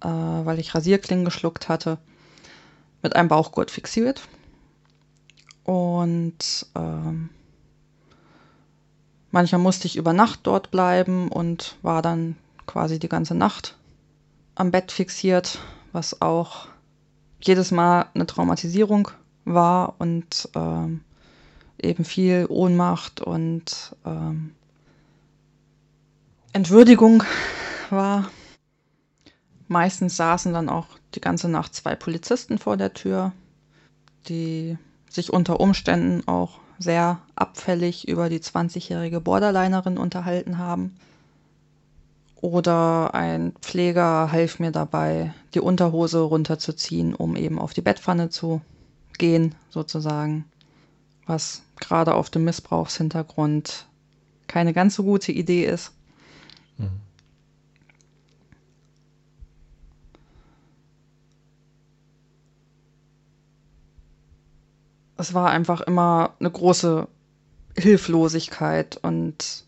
[0.01, 1.97] äh, weil ich Rasierklingen geschluckt hatte,
[3.01, 4.21] mit einem Bauchgurt fixiert.
[5.63, 7.29] Und ähm,
[9.31, 12.35] manchmal musste ich über Nacht dort bleiben und war dann
[12.67, 13.75] quasi die ganze Nacht
[14.53, 15.57] am Bett fixiert,
[15.91, 16.67] was auch
[17.41, 19.09] jedes Mal eine Traumatisierung
[19.45, 21.01] war und ähm,
[21.81, 24.51] eben viel Ohnmacht und ähm,
[26.53, 27.23] Entwürdigung
[27.89, 28.29] war.
[29.67, 33.31] Meistens saßen dann auch die ganze Nacht zwei Polizisten vor der Tür,
[34.27, 34.77] die
[35.09, 40.95] sich unter Umständen auch sehr abfällig über die 20-jährige Borderlinerin unterhalten haben.
[42.41, 48.61] Oder ein Pfleger half mir dabei, die Unterhose runterzuziehen, um eben auf die Bettpfanne zu
[49.17, 50.45] gehen, sozusagen.
[51.25, 53.87] Was gerade auf dem Missbrauchshintergrund
[54.47, 55.91] keine ganz so gute Idee ist.
[56.77, 57.01] Mhm.
[65.17, 67.07] Es war einfach immer eine große
[67.77, 69.65] Hilflosigkeit und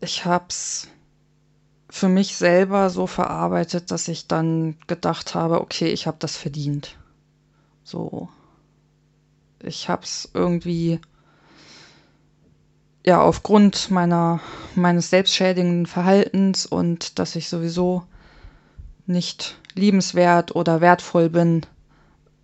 [0.00, 0.88] ich hab's
[1.92, 6.96] für mich selber so verarbeitet, dass ich dann gedacht habe, okay, ich habe das verdient.
[7.84, 8.30] So.
[9.62, 11.00] Ich habe es irgendwie
[13.04, 14.40] ja aufgrund meiner
[14.74, 18.04] meines selbstschädigenden Verhaltens und dass ich sowieso
[19.04, 21.60] nicht liebenswert oder wertvoll bin,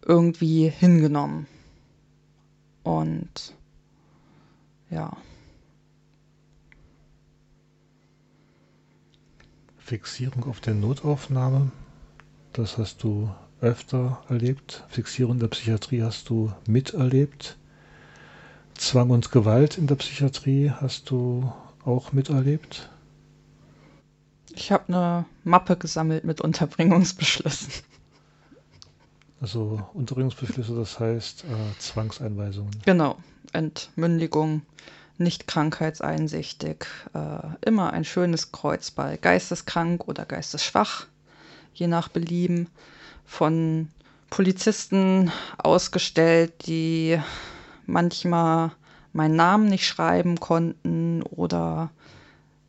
[0.05, 1.47] irgendwie hingenommen.
[2.83, 3.55] Und
[4.91, 5.17] ja.
[9.89, 11.73] Fixierung auf der Notaufnahme,
[12.53, 13.31] das hast du
[13.63, 14.85] öfter erlebt.
[14.91, 17.57] Fixierung in der Psychiatrie hast du miterlebt.
[18.75, 21.51] Zwang und Gewalt in der Psychiatrie hast du
[21.87, 22.91] auch miterlebt.
[24.55, 27.73] Ich habe eine Mappe gesammelt mit Unterbringungsbeschlüssen.
[29.41, 32.73] Also Unterbringungsbeschlüsse, das heißt äh, Zwangseinweisungen.
[32.85, 33.17] Genau,
[33.55, 34.61] Entmündigung,
[35.19, 41.07] nicht krankheitseinsichtig, äh, immer ein schönes Kreuz bei geisteskrank oder geistesschwach,
[41.75, 42.69] je nach Belieben,
[43.25, 43.89] von
[44.31, 47.19] Polizisten ausgestellt, die
[47.87, 48.73] manchmal
[49.13, 51.91] meinen Namen nicht schreiben konnten oder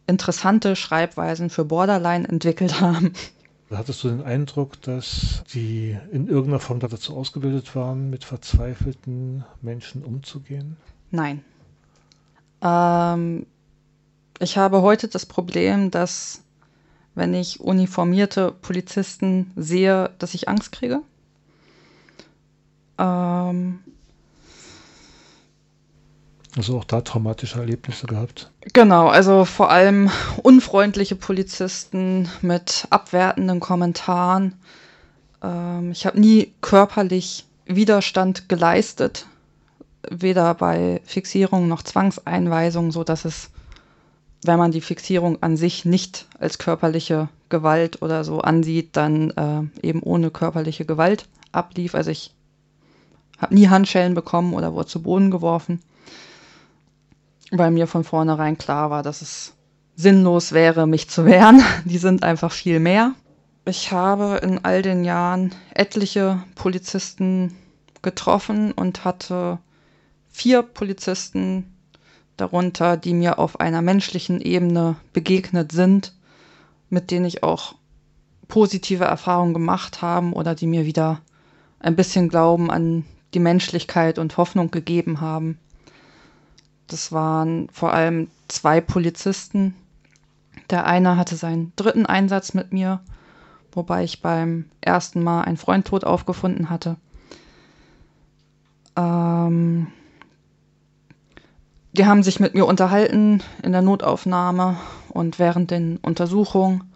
[0.07, 3.13] interessante Schreibweisen für Borderline entwickelt haben.
[3.71, 10.03] Hattest du den Eindruck, dass die in irgendeiner Form dazu ausgebildet waren, mit verzweifelten Menschen
[10.03, 10.75] umzugehen?
[11.12, 11.43] Nein.
[12.62, 13.45] Ähm,
[14.39, 16.43] ich habe heute das Problem, dass
[17.15, 21.02] wenn ich uniformierte Polizisten sehe, dass ich Angst kriege.
[22.98, 23.80] Ähm,
[26.56, 28.52] also auch da traumatische Erlebnisse gehabt?
[28.74, 30.10] Genau, also vor allem
[30.43, 34.56] unfreundliche Polizisten mit abwertenden Kommentaren.
[35.43, 39.28] Ähm, ich habe nie körperlich Widerstand geleistet
[40.09, 43.49] weder bei Fixierung noch Zwangseinweisung, so dass es
[44.43, 49.85] wenn man die Fixierung an sich nicht als körperliche Gewalt oder so ansieht, dann äh,
[49.85, 51.95] eben ohne körperliche Gewalt ablief.
[51.95, 52.33] Also ich
[53.38, 55.81] habe nie Handschellen bekommen oder wurde zu Boden geworfen,
[57.51, 59.53] weil mir von vornherein klar war, dass es
[59.95, 61.62] sinnlos wäre, mich zu wehren.
[61.85, 63.13] Die sind einfach viel mehr.
[63.65, 67.55] Ich habe in all den Jahren etliche Polizisten
[68.01, 69.59] getroffen und hatte
[70.30, 71.76] vier Polizisten
[72.38, 76.13] darunter, die mir auf einer menschlichen Ebene begegnet sind,
[76.89, 77.76] mit denen ich auch
[78.48, 81.22] positive Erfahrungen gemacht haben oder die mir wieder
[81.80, 85.60] ein bisschen Glauben an die Menschlichkeit und Hoffnung gegeben haben.
[86.88, 89.76] Das waren vor allem zwei Polizisten.
[90.72, 93.02] Der eine hatte seinen dritten Einsatz mit mir,
[93.72, 96.98] wobei ich beim ersten Mal einen Freund tot aufgefunden hatte.
[98.96, 99.88] Ähm,
[101.99, 104.77] die haben sich mit mir unterhalten in der Notaufnahme
[105.09, 106.93] und während den Untersuchungen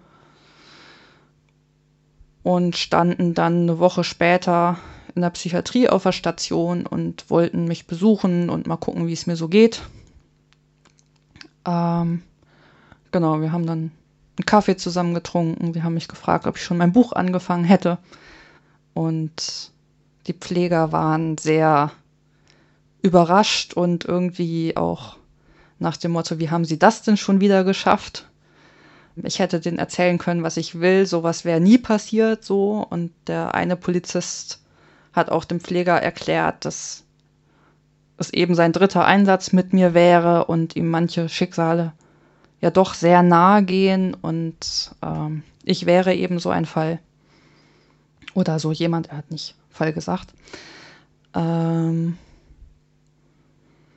[2.41, 4.77] und standen dann eine Woche später
[5.13, 9.27] in der Psychiatrie auf der Station und wollten mich besuchen und mal gucken, wie es
[9.27, 9.81] mir so geht.
[11.67, 12.23] Ähm,
[13.11, 13.91] genau, wir haben dann
[14.37, 15.73] einen Kaffee zusammen getrunken.
[15.73, 17.97] Sie haben mich gefragt, ob ich schon mein Buch angefangen hätte.
[18.93, 19.73] Und
[20.27, 21.91] die Pfleger waren sehr
[23.03, 25.17] überrascht und irgendwie auch
[25.77, 28.27] nach dem Motto, wie haben Sie das denn schon wieder geschafft?
[29.21, 32.87] Ich hätte denen erzählen können, was ich will, sowas wäre nie passiert, so.
[32.89, 34.63] Und der eine Polizist
[35.11, 37.03] hat auch dem Pfleger erklärt, dass
[38.17, 41.93] es eben sein dritter Einsatz mit mir wäre und ihm manche Schicksale
[42.61, 46.99] ja doch sehr nahe gehen und ähm, ich wäre eben so ein Fall.
[48.33, 50.33] Oder so jemand, er hat nicht Fall gesagt.
[51.35, 52.17] Ähm,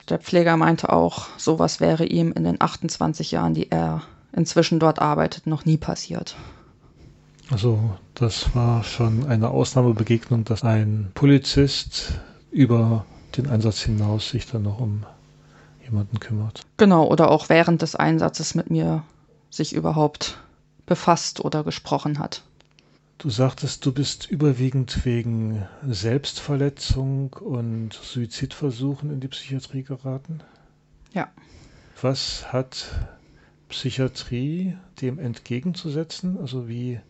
[0.09, 5.01] der Pfleger meinte auch, sowas wäre ihm in den 28 Jahren, die er inzwischen dort
[5.01, 6.37] arbeitet, noch nie passiert.
[7.51, 7.79] Also
[8.15, 12.15] das war schon eine Ausnahmebegegnung, dass ein Polizist
[12.51, 13.05] über
[13.37, 15.05] den Einsatz hinaus sich dann noch um
[15.85, 16.63] jemanden kümmert.
[16.77, 19.05] Genau, oder auch während des Einsatzes mit mir
[19.51, 20.39] sich überhaupt
[20.87, 22.43] befasst oder gesprochen hat.
[23.19, 30.43] Du sagtest, du bist überwiegend wegen Selbstverletzung und Suizidversuchen in die Psychiatrie geraten?
[31.15, 31.31] Ja.
[32.03, 33.09] Was hat
[33.71, 36.37] Psychiatrie dem entgegenzusetzen?
[36.39, 37.01] Also wie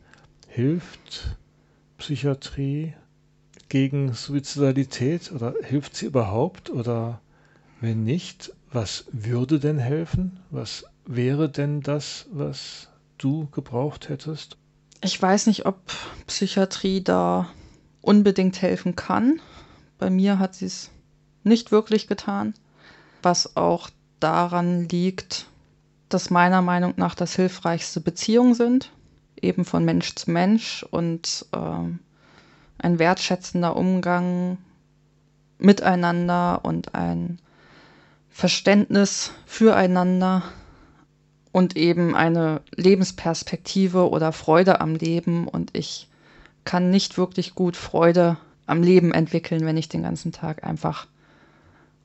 [0.46, 1.36] hilft
[1.98, 2.94] Psychiatrie
[3.68, 6.70] gegen Suizidalität oder hilft sie überhaupt?
[6.70, 7.20] Oder
[7.80, 10.38] wenn nicht, was würde denn helfen?
[10.50, 14.56] Was wäre denn das, was du gebraucht hättest?
[15.02, 15.78] Ich weiß nicht, ob
[16.26, 17.48] Psychiatrie da
[18.00, 19.40] unbedingt helfen kann.
[19.98, 20.90] Bei mir hat sie es
[21.44, 22.54] nicht wirklich getan,
[23.22, 25.46] was auch daran liegt,
[26.08, 28.92] dass meiner Meinung nach das hilfreichste Beziehungen sind,
[29.40, 31.88] eben von Mensch zu Mensch und äh,
[32.78, 34.58] ein wertschätzender Umgang
[35.58, 37.38] miteinander und ein
[38.30, 40.42] Verständnis füreinander
[41.56, 45.48] und eben eine Lebensperspektive oder Freude am Leben.
[45.48, 46.06] Und ich
[46.64, 51.06] kann nicht wirklich gut Freude am Leben entwickeln, wenn ich den ganzen Tag einfach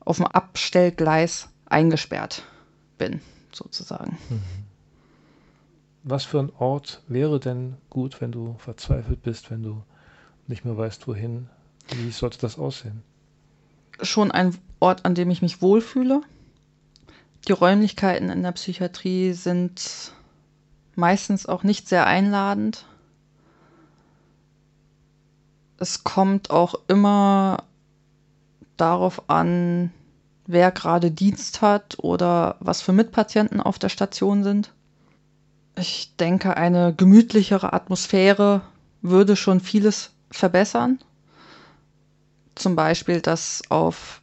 [0.00, 2.44] auf dem Abstellgleis eingesperrt
[2.96, 3.20] bin,
[3.52, 4.16] sozusagen.
[4.30, 4.40] Mhm.
[6.02, 9.82] Was für ein Ort wäre denn gut, wenn du verzweifelt bist, wenn du
[10.46, 11.50] nicht mehr weißt, wohin?
[11.94, 13.02] Wie sollte das aussehen?
[14.00, 16.22] Schon ein Ort, an dem ich mich wohlfühle,
[17.48, 20.12] die Räumlichkeiten in der Psychiatrie sind
[20.94, 22.84] meistens auch nicht sehr einladend.
[25.78, 27.64] Es kommt auch immer
[28.76, 29.92] darauf an,
[30.46, 34.72] wer gerade Dienst hat oder was für Mitpatienten auf der Station sind.
[35.76, 38.60] Ich denke, eine gemütlichere Atmosphäre
[39.00, 40.98] würde schon vieles verbessern.
[42.54, 44.20] Zum Beispiel, dass auf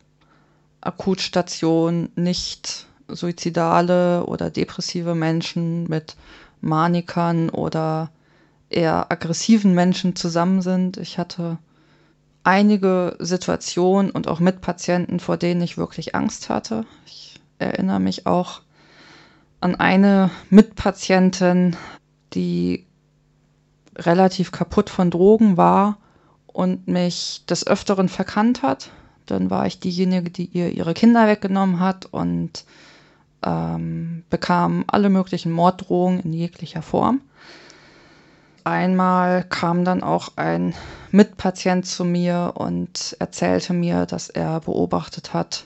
[0.81, 6.15] Akutstationen nicht suizidale oder depressive Menschen mit
[6.61, 8.09] Manikern oder
[8.69, 10.97] eher aggressiven Menschen zusammen sind.
[10.97, 11.57] Ich hatte
[12.43, 16.85] einige Situationen und auch Mitpatienten, vor denen ich wirklich Angst hatte.
[17.05, 18.61] Ich erinnere mich auch
[19.61, 21.75] an eine Mitpatientin,
[22.33, 22.85] die
[23.95, 25.97] relativ kaputt von Drogen war
[26.47, 28.91] und mich des Öfteren verkannt hat.
[29.25, 32.65] Dann war ich diejenige, die ihr ihre Kinder weggenommen hat und
[33.45, 37.21] ähm, bekam alle möglichen Morddrohungen in jeglicher Form.
[38.63, 40.73] Einmal kam dann auch ein
[41.11, 45.65] Mitpatient zu mir und erzählte mir, dass er beobachtet hat,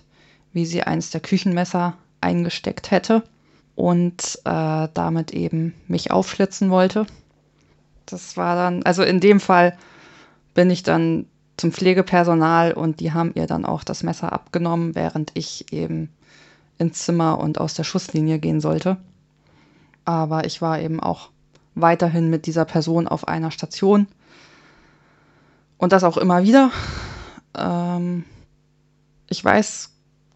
[0.54, 3.24] wie sie eins der Küchenmesser eingesteckt hätte.
[3.76, 7.06] und äh, damit eben mich aufschlitzen wollte.
[8.06, 9.78] Das war dann, also in dem Fall
[10.54, 11.26] bin ich dann
[11.58, 16.10] zum Pflegepersonal und die haben ihr dann auch das Messer abgenommen, während ich eben
[16.78, 18.98] ins Zimmer und aus der Schusslinie gehen sollte.
[20.06, 21.30] Aber ich war eben auch
[21.76, 24.08] weiterhin mit dieser Person auf einer Station
[25.78, 26.72] und das auch immer wieder.
[27.58, 28.26] Ähm,
[29.30, 29.92] ich weiß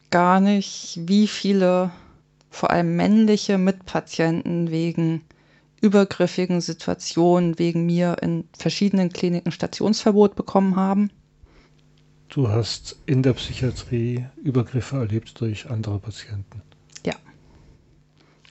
[0.10, 1.92] gar nicht, wie viele,
[2.50, 5.22] vor allem männliche Mitpatienten wegen
[5.82, 11.12] übergriffigen Situationen wegen mir in verschiedenen Kliniken Stationsverbot bekommen haben.
[12.30, 16.62] Du hast in der Psychiatrie Übergriffe erlebt durch andere Patienten.
[17.06, 17.14] Ja.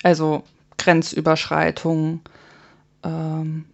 [0.03, 0.45] Also
[0.79, 2.23] Grenzüberschreitungen.
[3.03, 3.67] Ähm,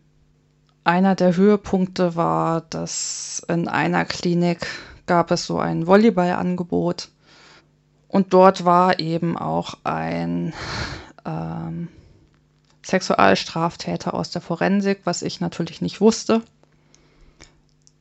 [0.85, 4.67] einer der Höhepunkte war, dass in einer Klinik
[5.07, 7.09] gab es so ein Volleyballangebot
[8.09, 10.53] und dort war eben auch ein
[11.25, 11.89] ähm,
[12.85, 16.43] Sexualstraftäter aus der Forensik, was ich natürlich nicht wusste,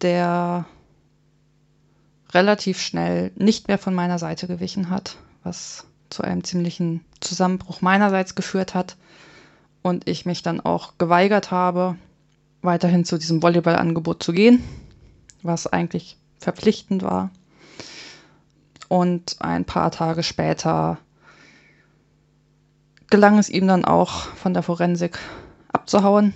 [0.02, 0.66] der
[2.34, 8.36] relativ schnell nicht mehr von meiner Seite gewichen hat, was zu einem ziemlichen Zusammenbruch meinerseits
[8.36, 8.98] geführt hat
[9.82, 11.96] und ich mich dann auch geweigert habe,
[12.62, 14.64] weiterhin zu diesem Volleyballangebot zu gehen,
[15.42, 17.32] was eigentlich verpflichtend war.
[18.88, 20.98] Und ein paar Tage später
[23.10, 25.20] gelang es ihm dann auch von der Forensik
[25.72, 26.34] abzuhauen.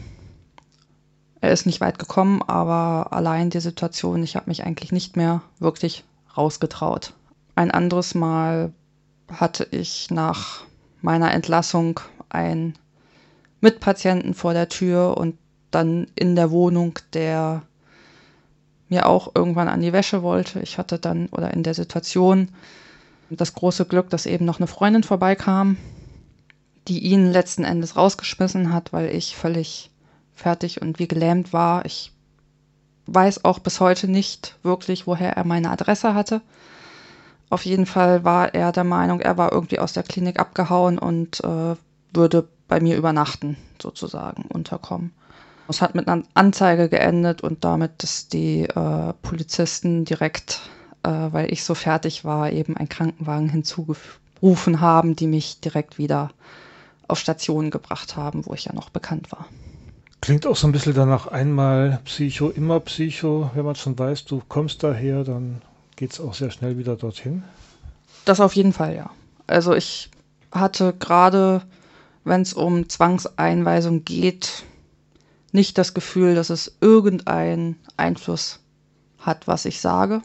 [1.41, 5.41] Er ist nicht weit gekommen, aber allein die Situation, ich habe mich eigentlich nicht mehr
[5.59, 6.03] wirklich
[6.35, 7.13] rausgetraut.
[7.55, 8.73] Ein anderes Mal
[9.31, 10.63] hatte ich nach
[11.01, 12.75] meiner Entlassung einen
[13.61, 15.37] Mitpatienten vor der Tür und
[15.71, 17.63] dann in der Wohnung, der
[18.89, 20.59] mir auch irgendwann an die Wäsche wollte.
[20.59, 22.49] Ich hatte dann oder in der Situation
[23.29, 25.77] das große Glück, dass eben noch eine Freundin vorbeikam,
[26.87, 29.91] die ihn letzten Endes rausgeschmissen hat, weil ich völlig
[30.35, 31.85] fertig und wie gelähmt war.
[31.85, 32.11] Ich
[33.07, 36.41] weiß auch bis heute nicht wirklich, woher er meine Adresse hatte.
[37.49, 41.43] Auf jeden Fall war er der Meinung, er war irgendwie aus der Klinik abgehauen und
[41.43, 41.75] äh,
[42.11, 45.13] würde bei mir übernachten, sozusagen, unterkommen.
[45.67, 50.61] Es hat mit einer Anzeige geendet und damit, dass die äh, Polizisten direkt,
[51.03, 56.31] äh, weil ich so fertig war, eben einen Krankenwagen hinzugerufen haben, die mich direkt wieder
[57.07, 59.47] auf Stationen gebracht haben, wo ich ja noch bekannt war.
[60.25, 63.51] Klingt auch so ein bisschen danach einmal Psycho, immer Psycho.
[63.53, 65.61] Wenn man schon weiß, du kommst daher, dann
[65.97, 67.43] geht es auch sehr schnell wieder dorthin.
[68.25, 69.11] Das auf jeden Fall, ja.
[69.45, 70.09] Also ich
[70.51, 71.61] hatte gerade,
[72.23, 74.63] wenn es um Zwangseinweisung geht,
[75.51, 78.61] nicht das Gefühl, dass es irgendeinen Einfluss
[79.19, 80.23] hat, was ich sage.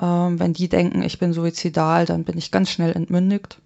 [0.00, 3.58] Ähm, wenn die denken, ich bin suizidal, dann bin ich ganz schnell entmündigt.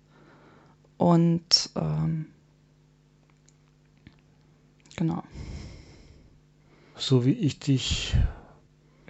[0.97, 2.25] Und ähm,
[5.01, 5.23] genau.
[6.95, 8.15] So wie ich dich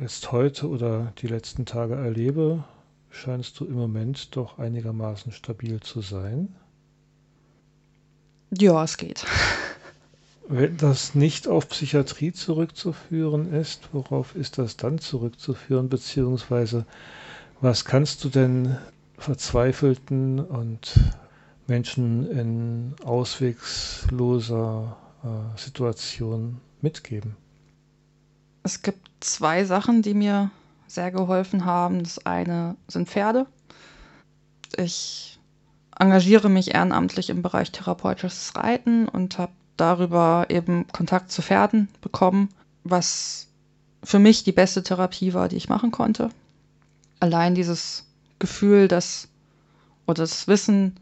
[0.01, 2.63] jetzt heute oder die letzten Tage erlebe,
[3.11, 6.55] scheinst du im Moment doch einigermaßen stabil zu sein.
[8.57, 9.27] Ja, es geht.
[10.49, 16.87] Wenn das nicht auf Psychiatrie zurückzuführen ist, worauf ist das dann zurückzuführen, beziehungsweise
[17.61, 18.79] was kannst du denn
[19.19, 20.93] Verzweifelten und
[21.67, 27.37] Menschen in auswegsloser äh, Situation mitgeben?
[28.63, 30.51] Es gibt zwei Sachen, die mir
[30.87, 32.03] sehr geholfen haben.
[32.03, 33.47] Das eine sind Pferde.
[34.77, 35.39] Ich
[35.99, 42.49] engagiere mich ehrenamtlich im Bereich therapeutisches Reiten und habe darüber eben Kontakt zu Pferden bekommen,
[42.85, 43.49] was
[44.03, 46.31] für mich die beste Therapie war, die ich machen konnte.
[47.19, 48.07] Allein dieses
[48.39, 49.29] Gefühl, dass
[50.07, 50.99] oder das Wissen,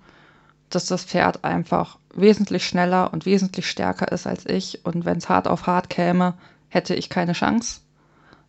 [0.70, 4.84] dass das Pferd einfach wesentlich schneller und wesentlich stärker ist als ich.
[4.84, 6.34] Und wenn es hart auf hart käme,
[6.68, 7.80] hätte ich keine Chance.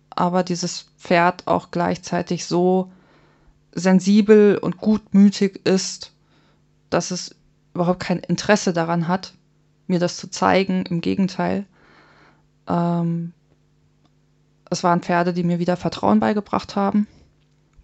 [0.10, 2.92] Aber dieses Pferd auch gleichzeitig so
[3.72, 6.12] sensibel und gutmütig ist,
[6.90, 7.36] dass es
[7.74, 9.34] überhaupt kein Interesse daran hat,
[9.88, 10.86] mir das zu zeigen.
[10.86, 11.66] Im Gegenteil.
[12.68, 13.34] Ähm,
[14.70, 17.08] es waren Pferde, die mir wieder Vertrauen beigebracht haben,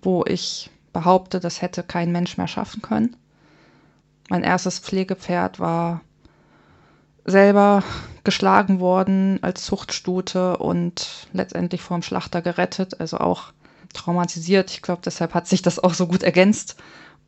[0.02, 3.16] wo ich behaupte, das hätte kein Mensch mehr schaffen können.
[4.30, 6.02] Mein erstes Pflegepferd war
[7.26, 7.84] selber
[8.24, 13.54] geschlagen worden als Zuchtstute und letztendlich vom Schlachter gerettet, also auch
[13.94, 14.72] traumatisiert.
[14.72, 16.76] Ich glaube, deshalb hat sich das auch so gut ergänzt.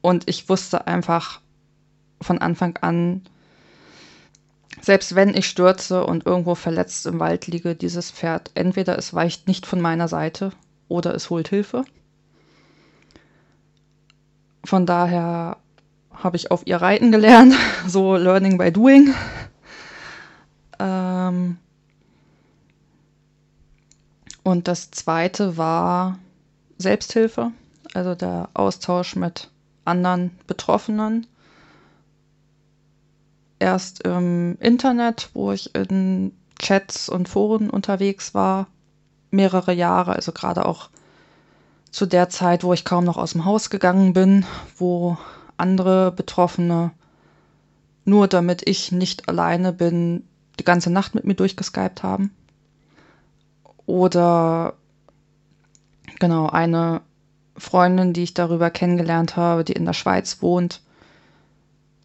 [0.01, 1.41] Und ich wusste einfach
[2.21, 3.21] von Anfang an,
[4.81, 9.47] selbst wenn ich stürze und irgendwo verletzt im Wald liege, dieses Pferd, entweder es weicht
[9.47, 10.51] nicht von meiner Seite
[10.87, 11.83] oder es holt Hilfe.
[14.63, 15.57] Von daher
[16.23, 17.53] habe ich auf ihr reiten gelernt,
[17.87, 19.13] so Learning by Doing.
[20.79, 21.57] Ähm
[24.43, 26.19] und das zweite war
[26.77, 27.51] Selbsthilfe,
[27.93, 29.49] also der Austausch mit
[29.85, 31.27] anderen Betroffenen.
[33.59, 38.67] Erst im Internet, wo ich in Chats und Foren unterwegs war,
[39.31, 40.89] mehrere Jahre, also gerade auch
[41.91, 44.45] zu der Zeit, wo ich kaum noch aus dem Haus gegangen bin,
[44.77, 45.17] wo
[45.57, 46.91] andere Betroffene
[48.07, 50.23] nur damit ich nicht alleine bin,
[50.59, 52.31] die ganze Nacht mit mir durchgeskypt haben.
[53.85, 54.75] Oder
[56.17, 57.01] genau eine
[57.57, 60.81] Freundin, die ich darüber kennengelernt habe, die in der Schweiz wohnt,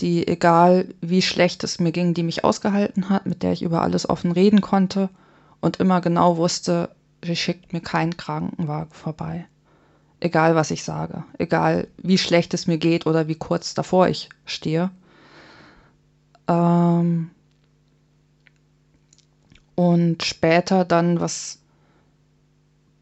[0.00, 3.82] die, egal wie schlecht es mir ging, die mich ausgehalten hat, mit der ich über
[3.82, 5.09] alles offen reden konnte
[5.61, 6.88] und immer genau wusste,
[7.24, 9.46] sie schickt mir keinen Krankenwagen vorbei.
[10.22, 14.28] Egal was ich sage, egal wie schlecht es mir geht oder wie kurz davor ich
[14.46, 14.92] stehe.
[16.46, 17.32] Ähm
[19.74, 21.58] und später dann, was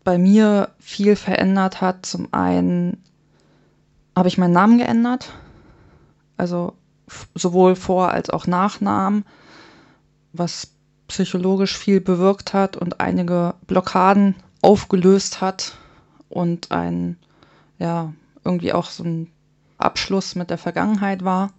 [0.02, 3.04] bei mir viel verändert hat, zum einen
[4.16, 5.30] habe ich meinen Namen geändert.
[6.38, 6.72] Also
[7.34, 9.26] sowohl Vor- als auch Nachnamen,
[10.32, 10.70] was
[11.06, 15.74] psychologisch viel bewirkt hat und einige Blockaden aufgelöst hat
[16.30, 17.18] und ein,
[17.78, 18.14] ja,
[18.44, 19.30] irgendwie auch so ein
[19.76, 21.52] Abschluss mit der Vergangenheit war.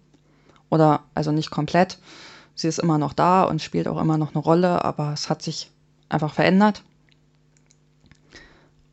[0.69, 1.99] Oder also nicht komplett.
[2.55, 5.41] Sie ist immer noch da und spielt auch immer noch eine Rolle, aber es hat
[5.41, 5.69] sich
[6.09, 6.83] einfach verändert.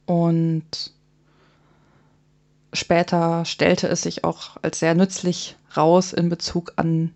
[0.05, 0.93] Und
[2.73, 7.15] später stellte es sich auch als sehr nützlich raus in Bezug an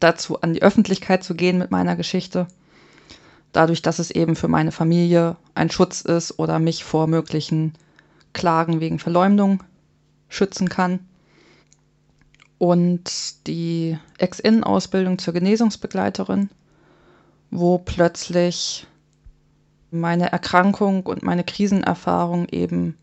[0.00, 2.46] dazu, an die Öffentlichkeit zu gehen mit meiner Geschichte.
[3.52, 7.74] Dadurch, dass es eben für meine Familie ein Schutz ist oder mich vor möglichen
[8.32, 9.62] Klagen wegen Verleumdung
[10.28, 11.00] schützen kann.
[12.58, 16.50] Und die Ex-In-Ausbildung zur Genesungsbegleiterin,
[17.50, 18.86] wo plötzlich
[19.90, 22.96] meine Erkrankung und meine Krisenerfahrung eben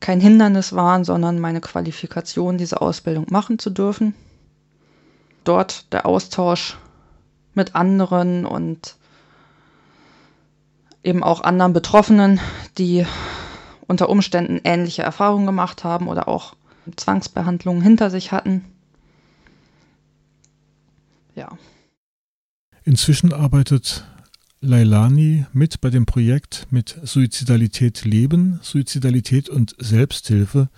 [0.00, 4.14] kein Hindernis waren, sondern meine Qualifikation, diese Ausbildung machen zu dürfen.
[5.44, 6.76] Dort der Austausch
[7.54, 8.96] mit anderen und
[11.06, 12.40] eben auch anderen Betroffenen,
[12.78, 13.06] die
[13.86, 16.56] unter Umständen ähnliche Erfahrungen gemacht haben oder auch
[16.96, 18.64] Zwangsbehandlungen hinter sich hatten.
[21.34, 21.56] Ja.
[22.84, 24.04] Inzwischen arbeitet
[24.60, 30.68] Leilani mit bei dem Projekt mit Suizidalität leben, Suizidalität und Selbsthilfe,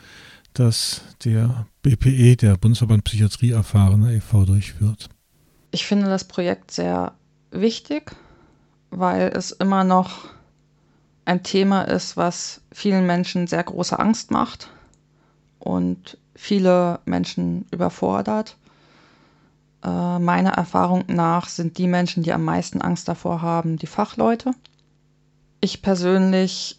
[0.53, 4.45] das der BPE, der Bundesverband Psychiatrie Erfahrene e.V.
[4.45, 5.09] durchführt.
[5.71, 7.13] Ich finde das Projekt sehr
[7.51, 8.17] wichtig,
[8.91, 10.29] weil es immer noch
[11.25, 14.71] ein Thema ist, was vielen Menschen sehr große Angst macht
[15.59, 18.57] und viele Menschen überfordert.
[19.85, 24.53] Äh, meiner Erfahrung nach sind die Menschen, die am meisten Angst davor haben, die Fachleute.
[25.61, 26.79] Ich persönlich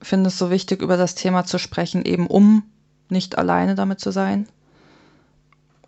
[0.00, 2.64] finde es so wichtig, über das Thema zu sprechen, eben um
[3.08, 4.48] nicht alleine damit zu sein.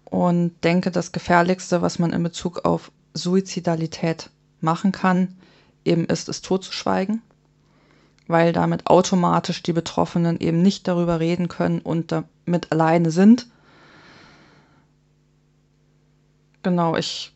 [0.05, 4.31] Und denke, das Gefährlichste, was man in Bezug auf Suizidalität
[4.65, 5.37] machen kann,
[5.85, 7.23] eben ist es totzuschweigen,
[8.27, 13.47] weil damit automatisch die Betroffenen eben nicht darüber reden können und damit alleine sind
[16.65, 17.31] Genau, ich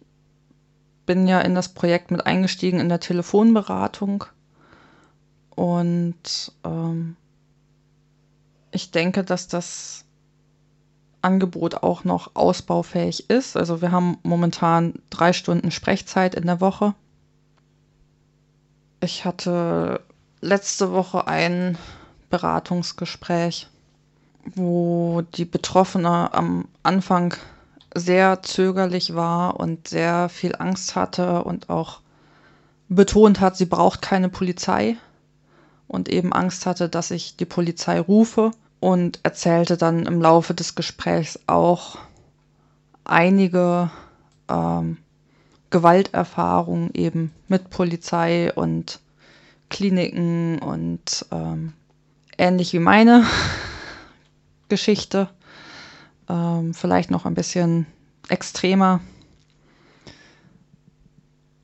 [1.05, 4.24] bin ja in das Projekt mit eingestiegen in der Telefonberatung
[5.55, 7.14] und ähm,
[8.70, 10.07] ich denke, dass das
[11.20, 13.57] Angebot auch noch ausbaufähig ist.
[13.57, 16.95] Also wir haben momentan drei Stunden Sprechzeit in der Woche.
[19.01, 20.01] Ich hatte
[20.40, 21.78] letzte Woche ein
[22.30, 23.68] Beratungsgespräch,
[24.44, 27.34] wo die Betroffene am Anfang
[27.94, 32.01] sehr zögerlich war und sehr viel Angst hatte und auch
[32.88, 34.96] betont hat, sie braucht keine Polizei
[35.86, 40.74] und eben Angst hatte, dass ich die Polizei rufe und erzählte dann im Laufe des
[40.74, 41.99] Gesprächs auch
[43.05, 43.90] einige
[44.49, 44.99] ähm,
[45.70, 49.00] Gewalterfahrungen eben mit Polizei und
[49.68, 51.74] Kliniken und ähm,
[52.38, 53.24] ähnlich wie meine
[54.68, 55.28] Geschichte
[56.28, 57.86] ähm, vielleicht noch ein bisschen
[58.28, 59.00] extremer.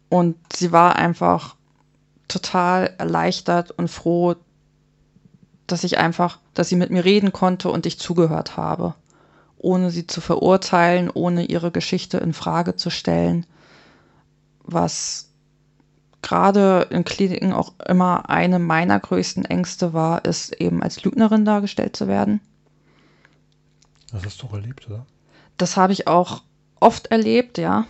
[0.09, 1.57] Und sie war einfach
[2.29, 4.37] total erleichtert und froh,
[5.67, 8.95] dass ich einfach, dass sie mit mir reden konnte und ich zugehört habe,
[9.57, 13.47] ohne sie zu verurteilen, ohne ihre Geschichte in Frage zu stellen,
[14.75, 15.31] was
[16.23, 21.97] gerade in Kliniken auch immer eine meiner größten Ängste war, ist eben als Lügnerin dargestellt
[21.97, 22.41] zu werden.
[24.11, 25.07] Das hast du auch erlebt, oder?
[25.57, 26.43] Das habe ich auch
[26.81, 27.85] oft erlebt, ja.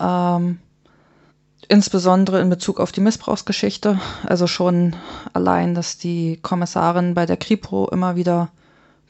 [0.00, 0.58] Ähm,
[1.68, 4.00] insbesondere in Bezug auf die Missbrauchsgeschichte.
[4.24, 4.96] Also schon
[5.32, 8.50] allein, dass die Kommissarin bei der Kripo immer wieder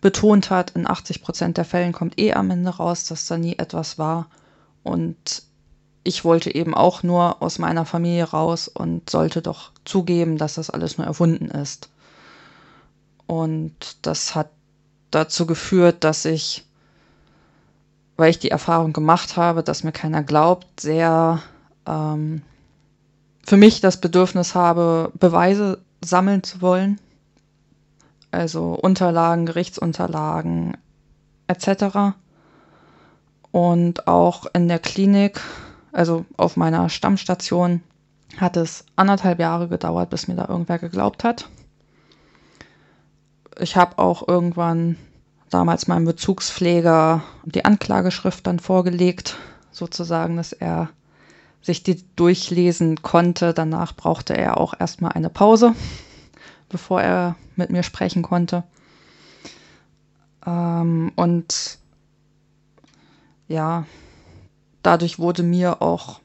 [0.01, 3.59] betont hat, in 80 Prozent der Fällen kommt eh am Ende raus, dass da nie
[3.59, 4.27] etwas war.
[4.83, 5.43] Und
[6.03, 10.71] ich wollte eben auch nur aus meiner Familie raus und sollte doch zugeben, dass das
[10.71, 11.91] alles nur erfunden ist.
[13.27, 14.51] Und das hat
[15.11, 16.65] dazu geführt, dass ich,
[18.17, 21.43] weil ich die Erfahrung gemacht habe, dass mir keiner glaubt, sehr
[21.87, 22.43] ähm,
[23.45, 26.99] für mich das Bedürfnis habe, Beweise sammeln zu wollen.
[28.31, 30.77] Also Unterlagen, Gerichtsunterlagen
[31.47, 32.15] etc.
[33.51, 35.41] Und auch in der Klinik
[35.93, 37.83] also auf meiner Stammstation,
[38.37, 41.49] hat es anderthalb Jahre gedauert, bis mir da irgendwer geglaubt hat.
[43.59, 44.97] Ich habe auch irgendwann
[45.51, 49.37] damals meinem Bezugspfleger die Anklageschrift dann vorgelegt,
[49.73, 50.91] sozusagen, dass er
[51.61, 53.53] sich die durchlesen konnte.
[53.53, 55.75] Danach brauchte er auch erstmal eine Pause,
[56.69, 58.63] bevor er mit mir sprechen konnte.
[60.47, 61.79] Ähm, und
[63.49, 63.85] ja,
[64.83, 66.21] dadurch wurde mir auch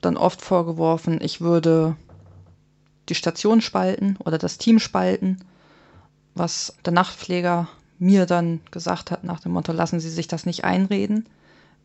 [0.00, 1.96] dann oft vorgeworfen, ich würde
[3.08, 5.38] die Station spalten oder das Team spalten,
[6.34, 10.64] was der Nachtpfleger mir dann gesagt hat nach dem Motto, lassen Sie sich das nicht
[10.64, 11.28] einreden.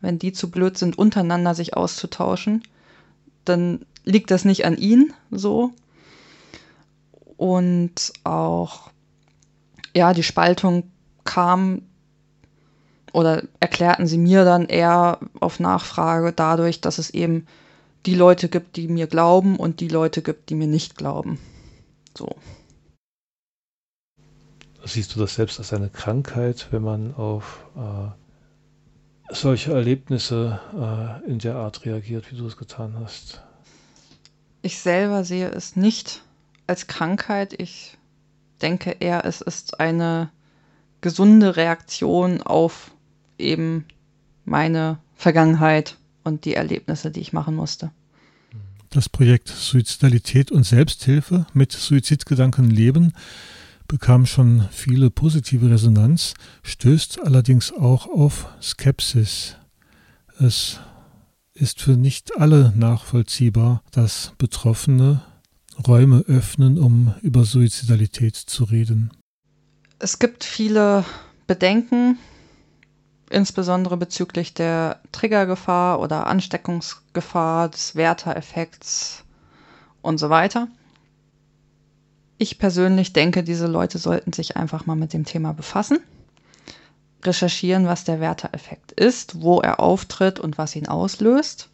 [0.00, 2.62] Wenn die zu blöd sind, untereinander sich auszutauschen,
[3.44, 5.72] dann liegt das nicht an Ihnen so.
[7.36, 8.90] Und auch,
[9.94, 10.90] ja, die Spaltung
[11.24, 11.82] kam
[13.16, 17.46] oder erklärten sie mir dann eher auf Nachfrage dadurch, dass es eben
[18.04, 21.38] die Leute gibt, die mir glauben und die Leute gibt, die mir nicht glauben.
[22.14, 22.28] So.
[24.84, 31.38] Siehst du das selbst als eine Krankheit, wenn man auf äh, solche Erlebnisse äh, in
[31.38, 33.42] der Art reagiert, wie du es getan hast?
[34.60, 36.22] Ich selber sehe es nicht
[36.66, 37.54] als Krankheit.
[37.58, 37.96] Ich
[38.60, 40.28] denke eher, es ist eine
[41.00, 42.90] gesunde Reaktion auf
[43.38, 43.84] eben
[44.44, 47.90] meine Vergangenheit und die Erlebnisse, die ich machen musste.
[48.90, 53.12] Das Projekt Suizidalität und Selbsthilfe mit Suizidgedanken leben
[53.88, 59.56] bekam schon viele positive Resonanz, stößt allerdings auch auf Skepsis.
[60.38, 60.80] Es
[61.54, 65.22] ist für nicht alle nachvollziehbar, dass Betroffene
[65.86, 69.10] Räume öffnen, um über Suizidalität zu reden.
[69.98, 71.04] Es gibt viele
[71.46, 72.18] Bedenken,
[73.30, 79.24] insbesondere bezüglich der Triggergefahr oder Ansteckungsgefahr, des Werter-Effekts
[80.02, 80.68] und so weiter.
[82.38, 85.98] Ich persönlich denke, diese Leute sollten sich einfach mal mit dem Thema befassen,
[87.24, 91.70] recherchieren, was der Werter-Effekt ist, wo er auftritt und was ihn auslöst,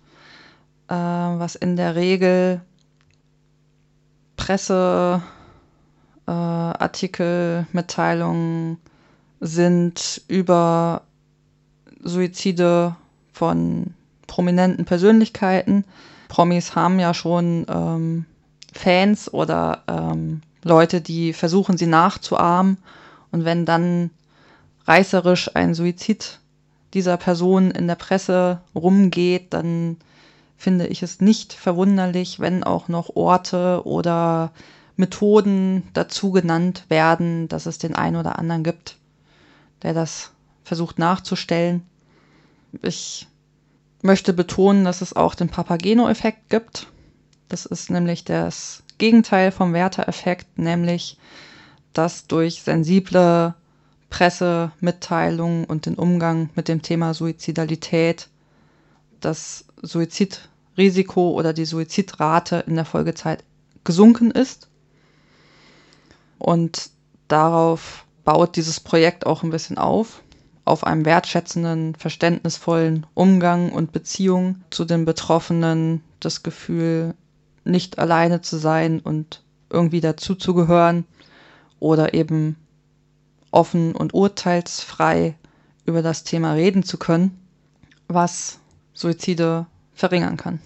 [0.88, 2.60] äh, was in der Regel
[4.36, 5.26] Presseartikel,
[7.68, 8.78] äh, Mitteilungen
[9.40, 11.02] sind über
[12.02, 12.96] Suizide
[13.32, 13.94] von
[14.26, 15.84] prominenten Persönlichkeiten.
[16.28, 18.26] Promis haben ja schon ähm,
[18.72, 22.78] Fans oder ähm, Leute, die versuchen, sie nachzuahmen.
[23.30, 24.10] Und wenn dann
[24.86, 26.38] reißerisch ein Suizid
[26.94, 29.96] dieser Person in der Presse rumgeht, dann
[30.56, 34.52] finde ich es nicht verwunderlich, wenn auch noch Orte oder
[34.96, 38.96] Methoden dazu genannt werden, dass es den einen oder anderen gibt,
[39.82, 40.30] der das
[40.64, 41.82] versucht nachzustellen.
[42.80, 43.26] Ich
[44.02, 46.86] möchte betonen, dass es auch den Papageno-Effekt gibt.
[47.48, 51.18] Das ist nämlich das Gegenteil vom Werter-Effekt, nämlich
[51.92, 53.54] dass durch sensible
[54.08, 58.28] Pressemitteilungen und den Umgang mit dem Thema Suizidalität
[59.20, 63.44] das Suizidrisiko oder die Suizidrate in der Folgezeit
[63.84, 64.68] gesunken ist.
[66.38, 66.90] Und
[67.28, 70.22] darauf baut dieses Projekt auch ein bisschen auf
[70.64, 77.14] auf einem wertschätzenden, verständnisvollen Umgang und Beziehung zu den Betroffenen, das Gefühl,
[77.64, 81.04] nicht alleine zu sein und irgendwie dazuzugehören
[81.80, 82.56] oder eben
[83.50, 85.36] offen und urteilsfrei
[85.84, 87.38] über das Thema reden zu können,
[88.08, 88.58] was
[88.94, 90.60] Suizide verringern kann.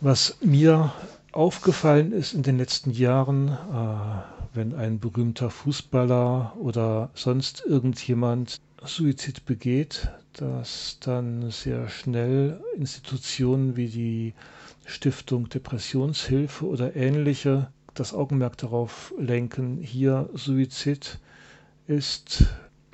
[0.00, 0.92] Was mir
[1.32, 9.44] aufgefallen ist in den letzten Jahren, äh, wenn ein berühmter Fußballer oder sonst irgendjemand Suizid
[9.44, 14.34] begeht, dass dann sehr schnell Institutionen wie die
[14.86, 21.18] Stiftung Depressionshilfe oder ähnliche das Augenmerk darauf lenken, hier Suizid
[21.86, 22.44] ist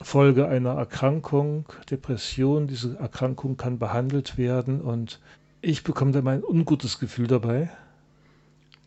[0.01, 2.67] Folge einer Erkrankung, Depression.
[2.67, 5.21] Diese Erkrankung kann behandelt werden und
[5.63, 7.71] ich bekomme da mein ungutes Gefühl dabei.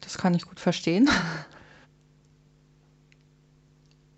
[0.01, 1.09] Das kann ich gut verstehen.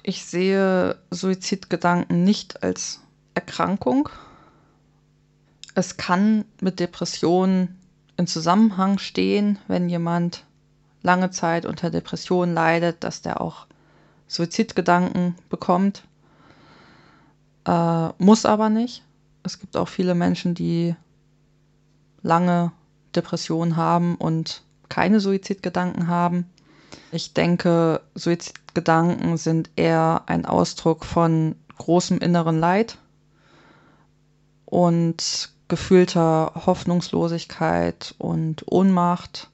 [0.03, 3.01] Ich sehe Suizidgedanken nicht als
[3.35, 4.09] Erkrankung.
[5.75, 7.79] Es kann mit Depressionen
[8.17, 10.45] in Zusammenhang stehen, wenn jemand
[11.01, 13.67] lange Zeit unter Depressionen leidet, dass der auch
[14.27, 16.03] Suizidgedanken bekommt.
[17.65, 19.03] Äh, muss aber nicht.
[19.43, 20.95] Es gibt auch viele Menschen, die
[22.21, 22.71] lange
[23.15, 26.49] Depressionen haben und keine Suizidgedanken haben.
[27.11, 32.97] Ich denke, Suizidgedanken sind eher ein Ausdruck von großem inneren Leid
[34.65, 39.49] und gefühlter Hoffnungslosigkeit und Ohnmacht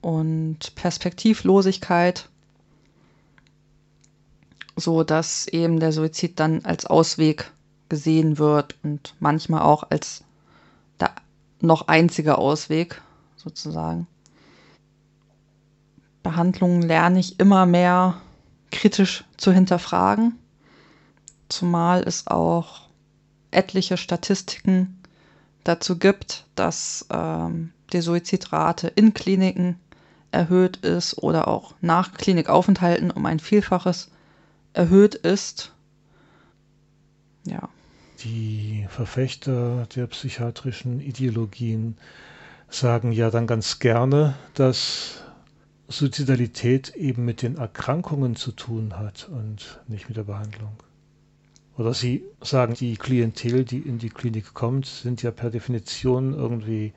[0.00, 2.28] und Perspektivlosigkeit,
[4.76, 7.50] so dass eben der Suizid dann als Ausweg
[7.88, 10.24] gesehen wird und manchmal auch als
[11.00, 11.14] der
[11.60, 13.00] noch einzige Ausweg
[13.36, 14.06] sozusagen.
[16.24, 18.20] Behandlungen lerne ich immer mehr
[18.72, 20.36] kritisch zu hinterfragen,
[21.48, 22.88] zumal es auch
[23.52, 25.00] etliche Statistiken
[25.62, 29.78] dazu gibt, dass ähm, die Suizidrate in Kliniken
[30.32, 34.10] erhöht ist oder auch nach Klinikaufenthalten um ein Vielfaches
[34.72, 35.72] erhöht ist.
[37.46, 37.68] Ja.
[38.24, 41.96] Die Verfechter der psychiatrischen Ideologien
[42.68, 45.23] sagen ja dann ganz gerne, dass
[45.88, 50.76] Suizidalität eben mit den Erkrankungen zu tun hat und nicht mit der Behandlung.
[51.76, 56.92] Oder Sie sagen, die Klientel, die in die Klinik kommt, sind ja per Definition irgendwie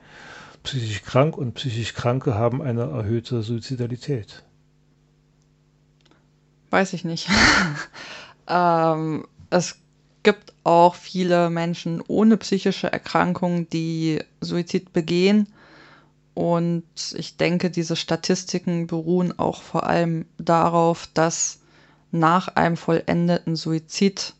[0.62, 4.44] psychisch krank und psychisch Kranke haben eine erhöhte Suizidalität.
[6.70, 7.28] Weiß ich nicht.
[8.48, 9.76] ähm, es
[10.22, 15.48] gibt auch viele Menschen ohne psychische Erkrankungen, die Suizid begehen.
[16.38, 16.84] Und
[17.16, 21.58] ich denke, diese Statistiken beruhen auch vor allem darauf, dass
[22.12, 24.34] nach einem vollendeten Suizid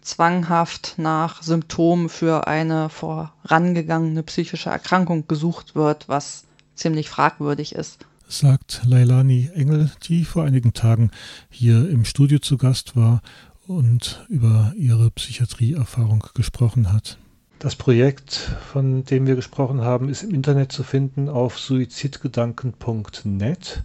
[0.00, 6.44] zwanghaft nach Symptomen für eine vorangegangene psychische Erkrankung gesucht wird, was
[6.76, 8.06] ziemlich fragwürdig ist.
[8.28, 11.10] Sagt Leilani Engel, die vor einigen Tagen
[11.50, 13.22] hier im Studio zu Gast war
[13.66, 17.18] und über ihre Psychiatrieerfahrung gesprochen hat.
[17.64, 18.32] Das Projekt,
[18.70, 23.84] von dem wir gesprochen haben, ist im Internet zu finden auf suizidgedanken.net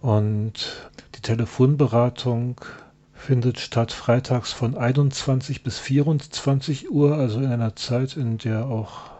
[0.00, 2.60] und die Telefonberatung
[3.14, 9.12] findet statt freitags von 21 bis 24 Uhr, also in einer Zeit, in der auch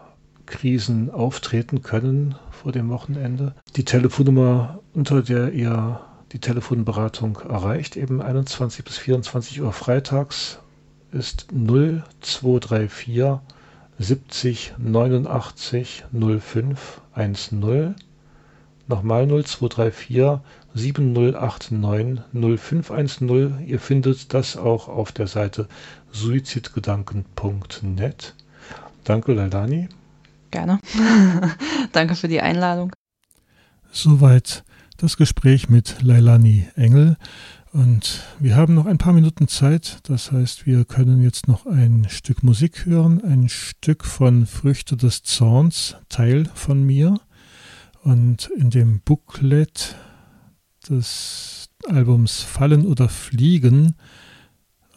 [0.45, 3.55] Krisen auftreten können vor dem Wochenende.
[3.77, 6.01] Die Telefonnummer, unter der ihr
[6.33, 10.59] die Telefonberatung erreicht, eben 21 bis 24 Uhr freitags,
[11.13, 13.39] ist 0234
[13.99, 17.95] 70 89 05 10.
[18.87, 20.39] Nochmal 0234
[20.73, 23.65] 7089 0510.
[23.65, 25.67] Ihr findet das auch auf der Seite
[26.11, 28.33] suizidgedanken.net.
[29.03, 29.89] Danke, Lalani.
[30.51, 30.79] Gerne.
[31.91, 32.91] Danke für die Einladung.
[33.91, 34.63] Soweit
[34.97, 37.17] das Gespräch mit Leilani Engel.
[37.73, 42.05] Und wir haben noch ein paar Minuten Zeit, das heißt, wir können jetzt noch ein
[42.07, 47.19] Stück Musik hören, ein Stück von Früchte des Zorns, Teil von mir.
[48.03, 49.95] Und in dem Booklet
[50.87, 53.95] des Albums Fallen oder Fliegen,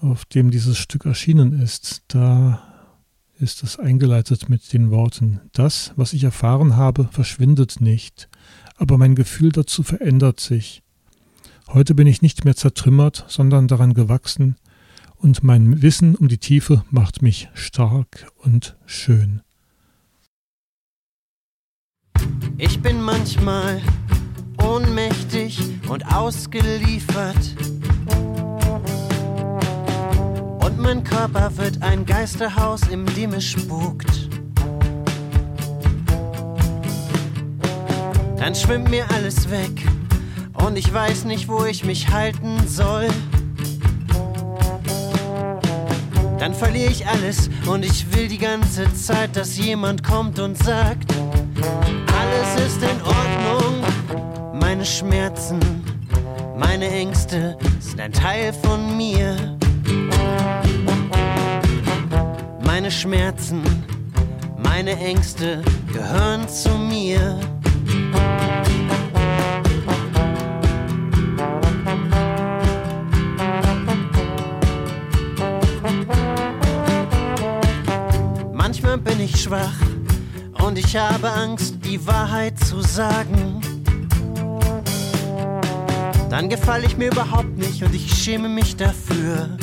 [0.00, 2.62] auf dem dieses Stück erschienen ist, da
[3.38, 8.28] ist es eingeleitet mit den Worten, das, was ich erfahren habe, verschwindet nicht,
[8.76, 10.82] aber mein Gefühl dazu verändert sich.
[11.68, 14.56] Heute bin ich nicht mehr zertrümmert, sondern daran gewachsen,
[15.16, 19.42] und mein Wissen um die Tiefe macht mich stark und schön.
[22.56, 23.82] Ich bin manchmal
[24.62, 25.58] ohnmächtig
[25.88, 27.56] und ausgeliefert.
[30.64, 34.28] Und mein Körper wird ein Geisterhaus, in dem es spukt.
[38.36, 39.95] Dann schwimmt mir alles weg
[40.66, 43.06] und ich weiß nicht, wo ich mich halten soll.
[46.40, 51.12] Dann verliere ich alles und ich will die ganze Zeit, dass jemand kommt und sagt,
[51.14, 54.58] alles ist in Ordnung.
[54.60, 55.60] Meine Schmerzen,
[56.56, 59.56] meine Ängste sind ein Teil von mir.
[62.64, 63.62] Meine Schmerzen,
[64.58, 65.62] meine Ängste
[65.92, 67.38] gehören zu mir.
[79.46, 79.80] Schwach
[80.64, 83.60] und ich habe Angst, die Wahrheit zu sagen.
[86.28, 89.56] Dann gefalle ich mir überhaupt nicht und ich schäme mich dafür.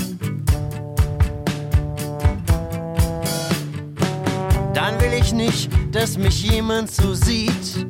[4.74, 7.86] Dann will ich nicht, dass mich jemand so sieht.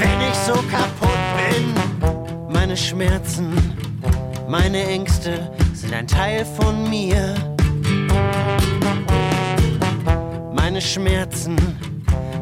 [0.00, 3.54] Wenn ich so kaputt bin, meine Schmerzen,
[4.48, 7.49] meine Ängste sind ein Teil von mir.
[10.80, 11.56] Meine Schmerzen,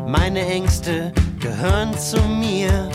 [0.06, 2.88] meine Ängste gehören zu mir.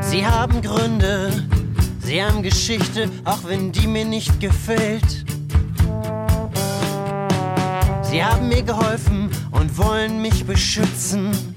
[0.00, 1.32] Sie haben Gründe,
[1.98, 5.24] sie haben Geschichte, auch wenn die mir nicht gefällt.
[8.02, 11.53] Sie haben mir geholfen und wollen mich beschützen.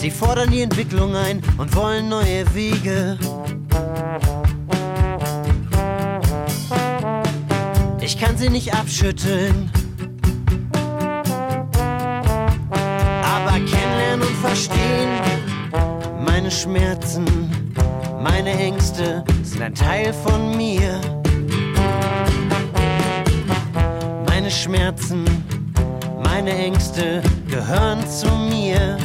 [0.00, 3.18] Sie fordern die Entwicklung ein und wollen neue Wege.
[8.00, 9.72] Ich kann sie nicht abschütteln.
[13.24, 15.08] Aber kennenlernen und verstehen
[16.24, 17.24] meine Schmerzen,
[18.22, 21.00] meine Ängste sind ein Teil von mir.
[24.28, 25.24] Meine Schmerzen,
[26.22, 27.20] meine Ängste
[27.50, 28.96] gehören zu mir.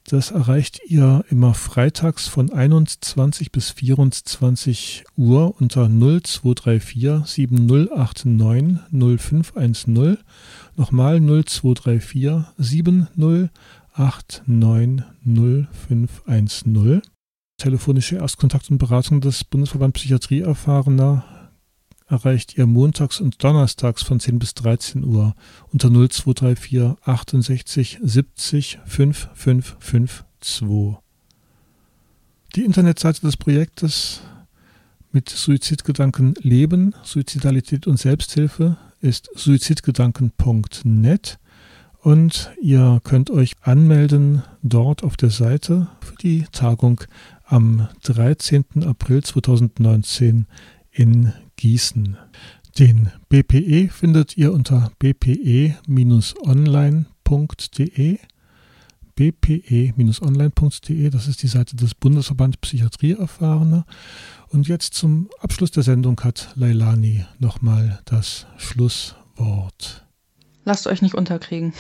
[0.05, 10.19] Das erreicht ihr immer freitags von 21 bis 24 Uhr unter 0234 7089 0510.
[10.77, 13.51] Nochmal 0234 7089
[15.25, 17.03] 0510.
[17.59, 21.25] Telefonische Erstkontakt und Beratung des Bundesverband Psychiatrie Erfahrener
[22.13, 25.35] erreicht ihr montags und donnerstags von 10 bis 13 Uhr
[25.73, 30.99] unter 0234 68 70 5552.
[32.55, 34.21] Die Internetseite des Projektes
[35.11, 41.39] mit Suizidgedanken leben, Suizidalität und Selbsthilfe ist suizidgedanken.net
[42.03, 47.01] und ihr könnt euch anmelden dort auf der Seite für die Tagung
[47.47, 48.85] am 13.
[48.85, 50.47] April 2019
[50.91, 51.33] in
[51.63, 52.19] Gießen.
[52.77, 55.79] Den BPE findet ihr unter bpe-online.de
[59.15, 63.87] bpe-online.de, das ist die Seite des Bundesverband Psychiatrie Erfahrener.
[64.49, 70.05] Und jetzt zum Abschluss der Sendung hat Leilani nochmal das Schlusswort.
[70.65, 71.75] Lasst euch nicht unterkriegen.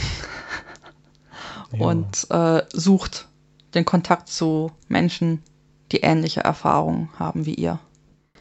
[1.72, 3.26] Und äh, sucht
[3.74, 5.42] den Kontakt zu Menschen,
[5.90, 7.80] die ähnliche Erfahrungen haben wie ihr.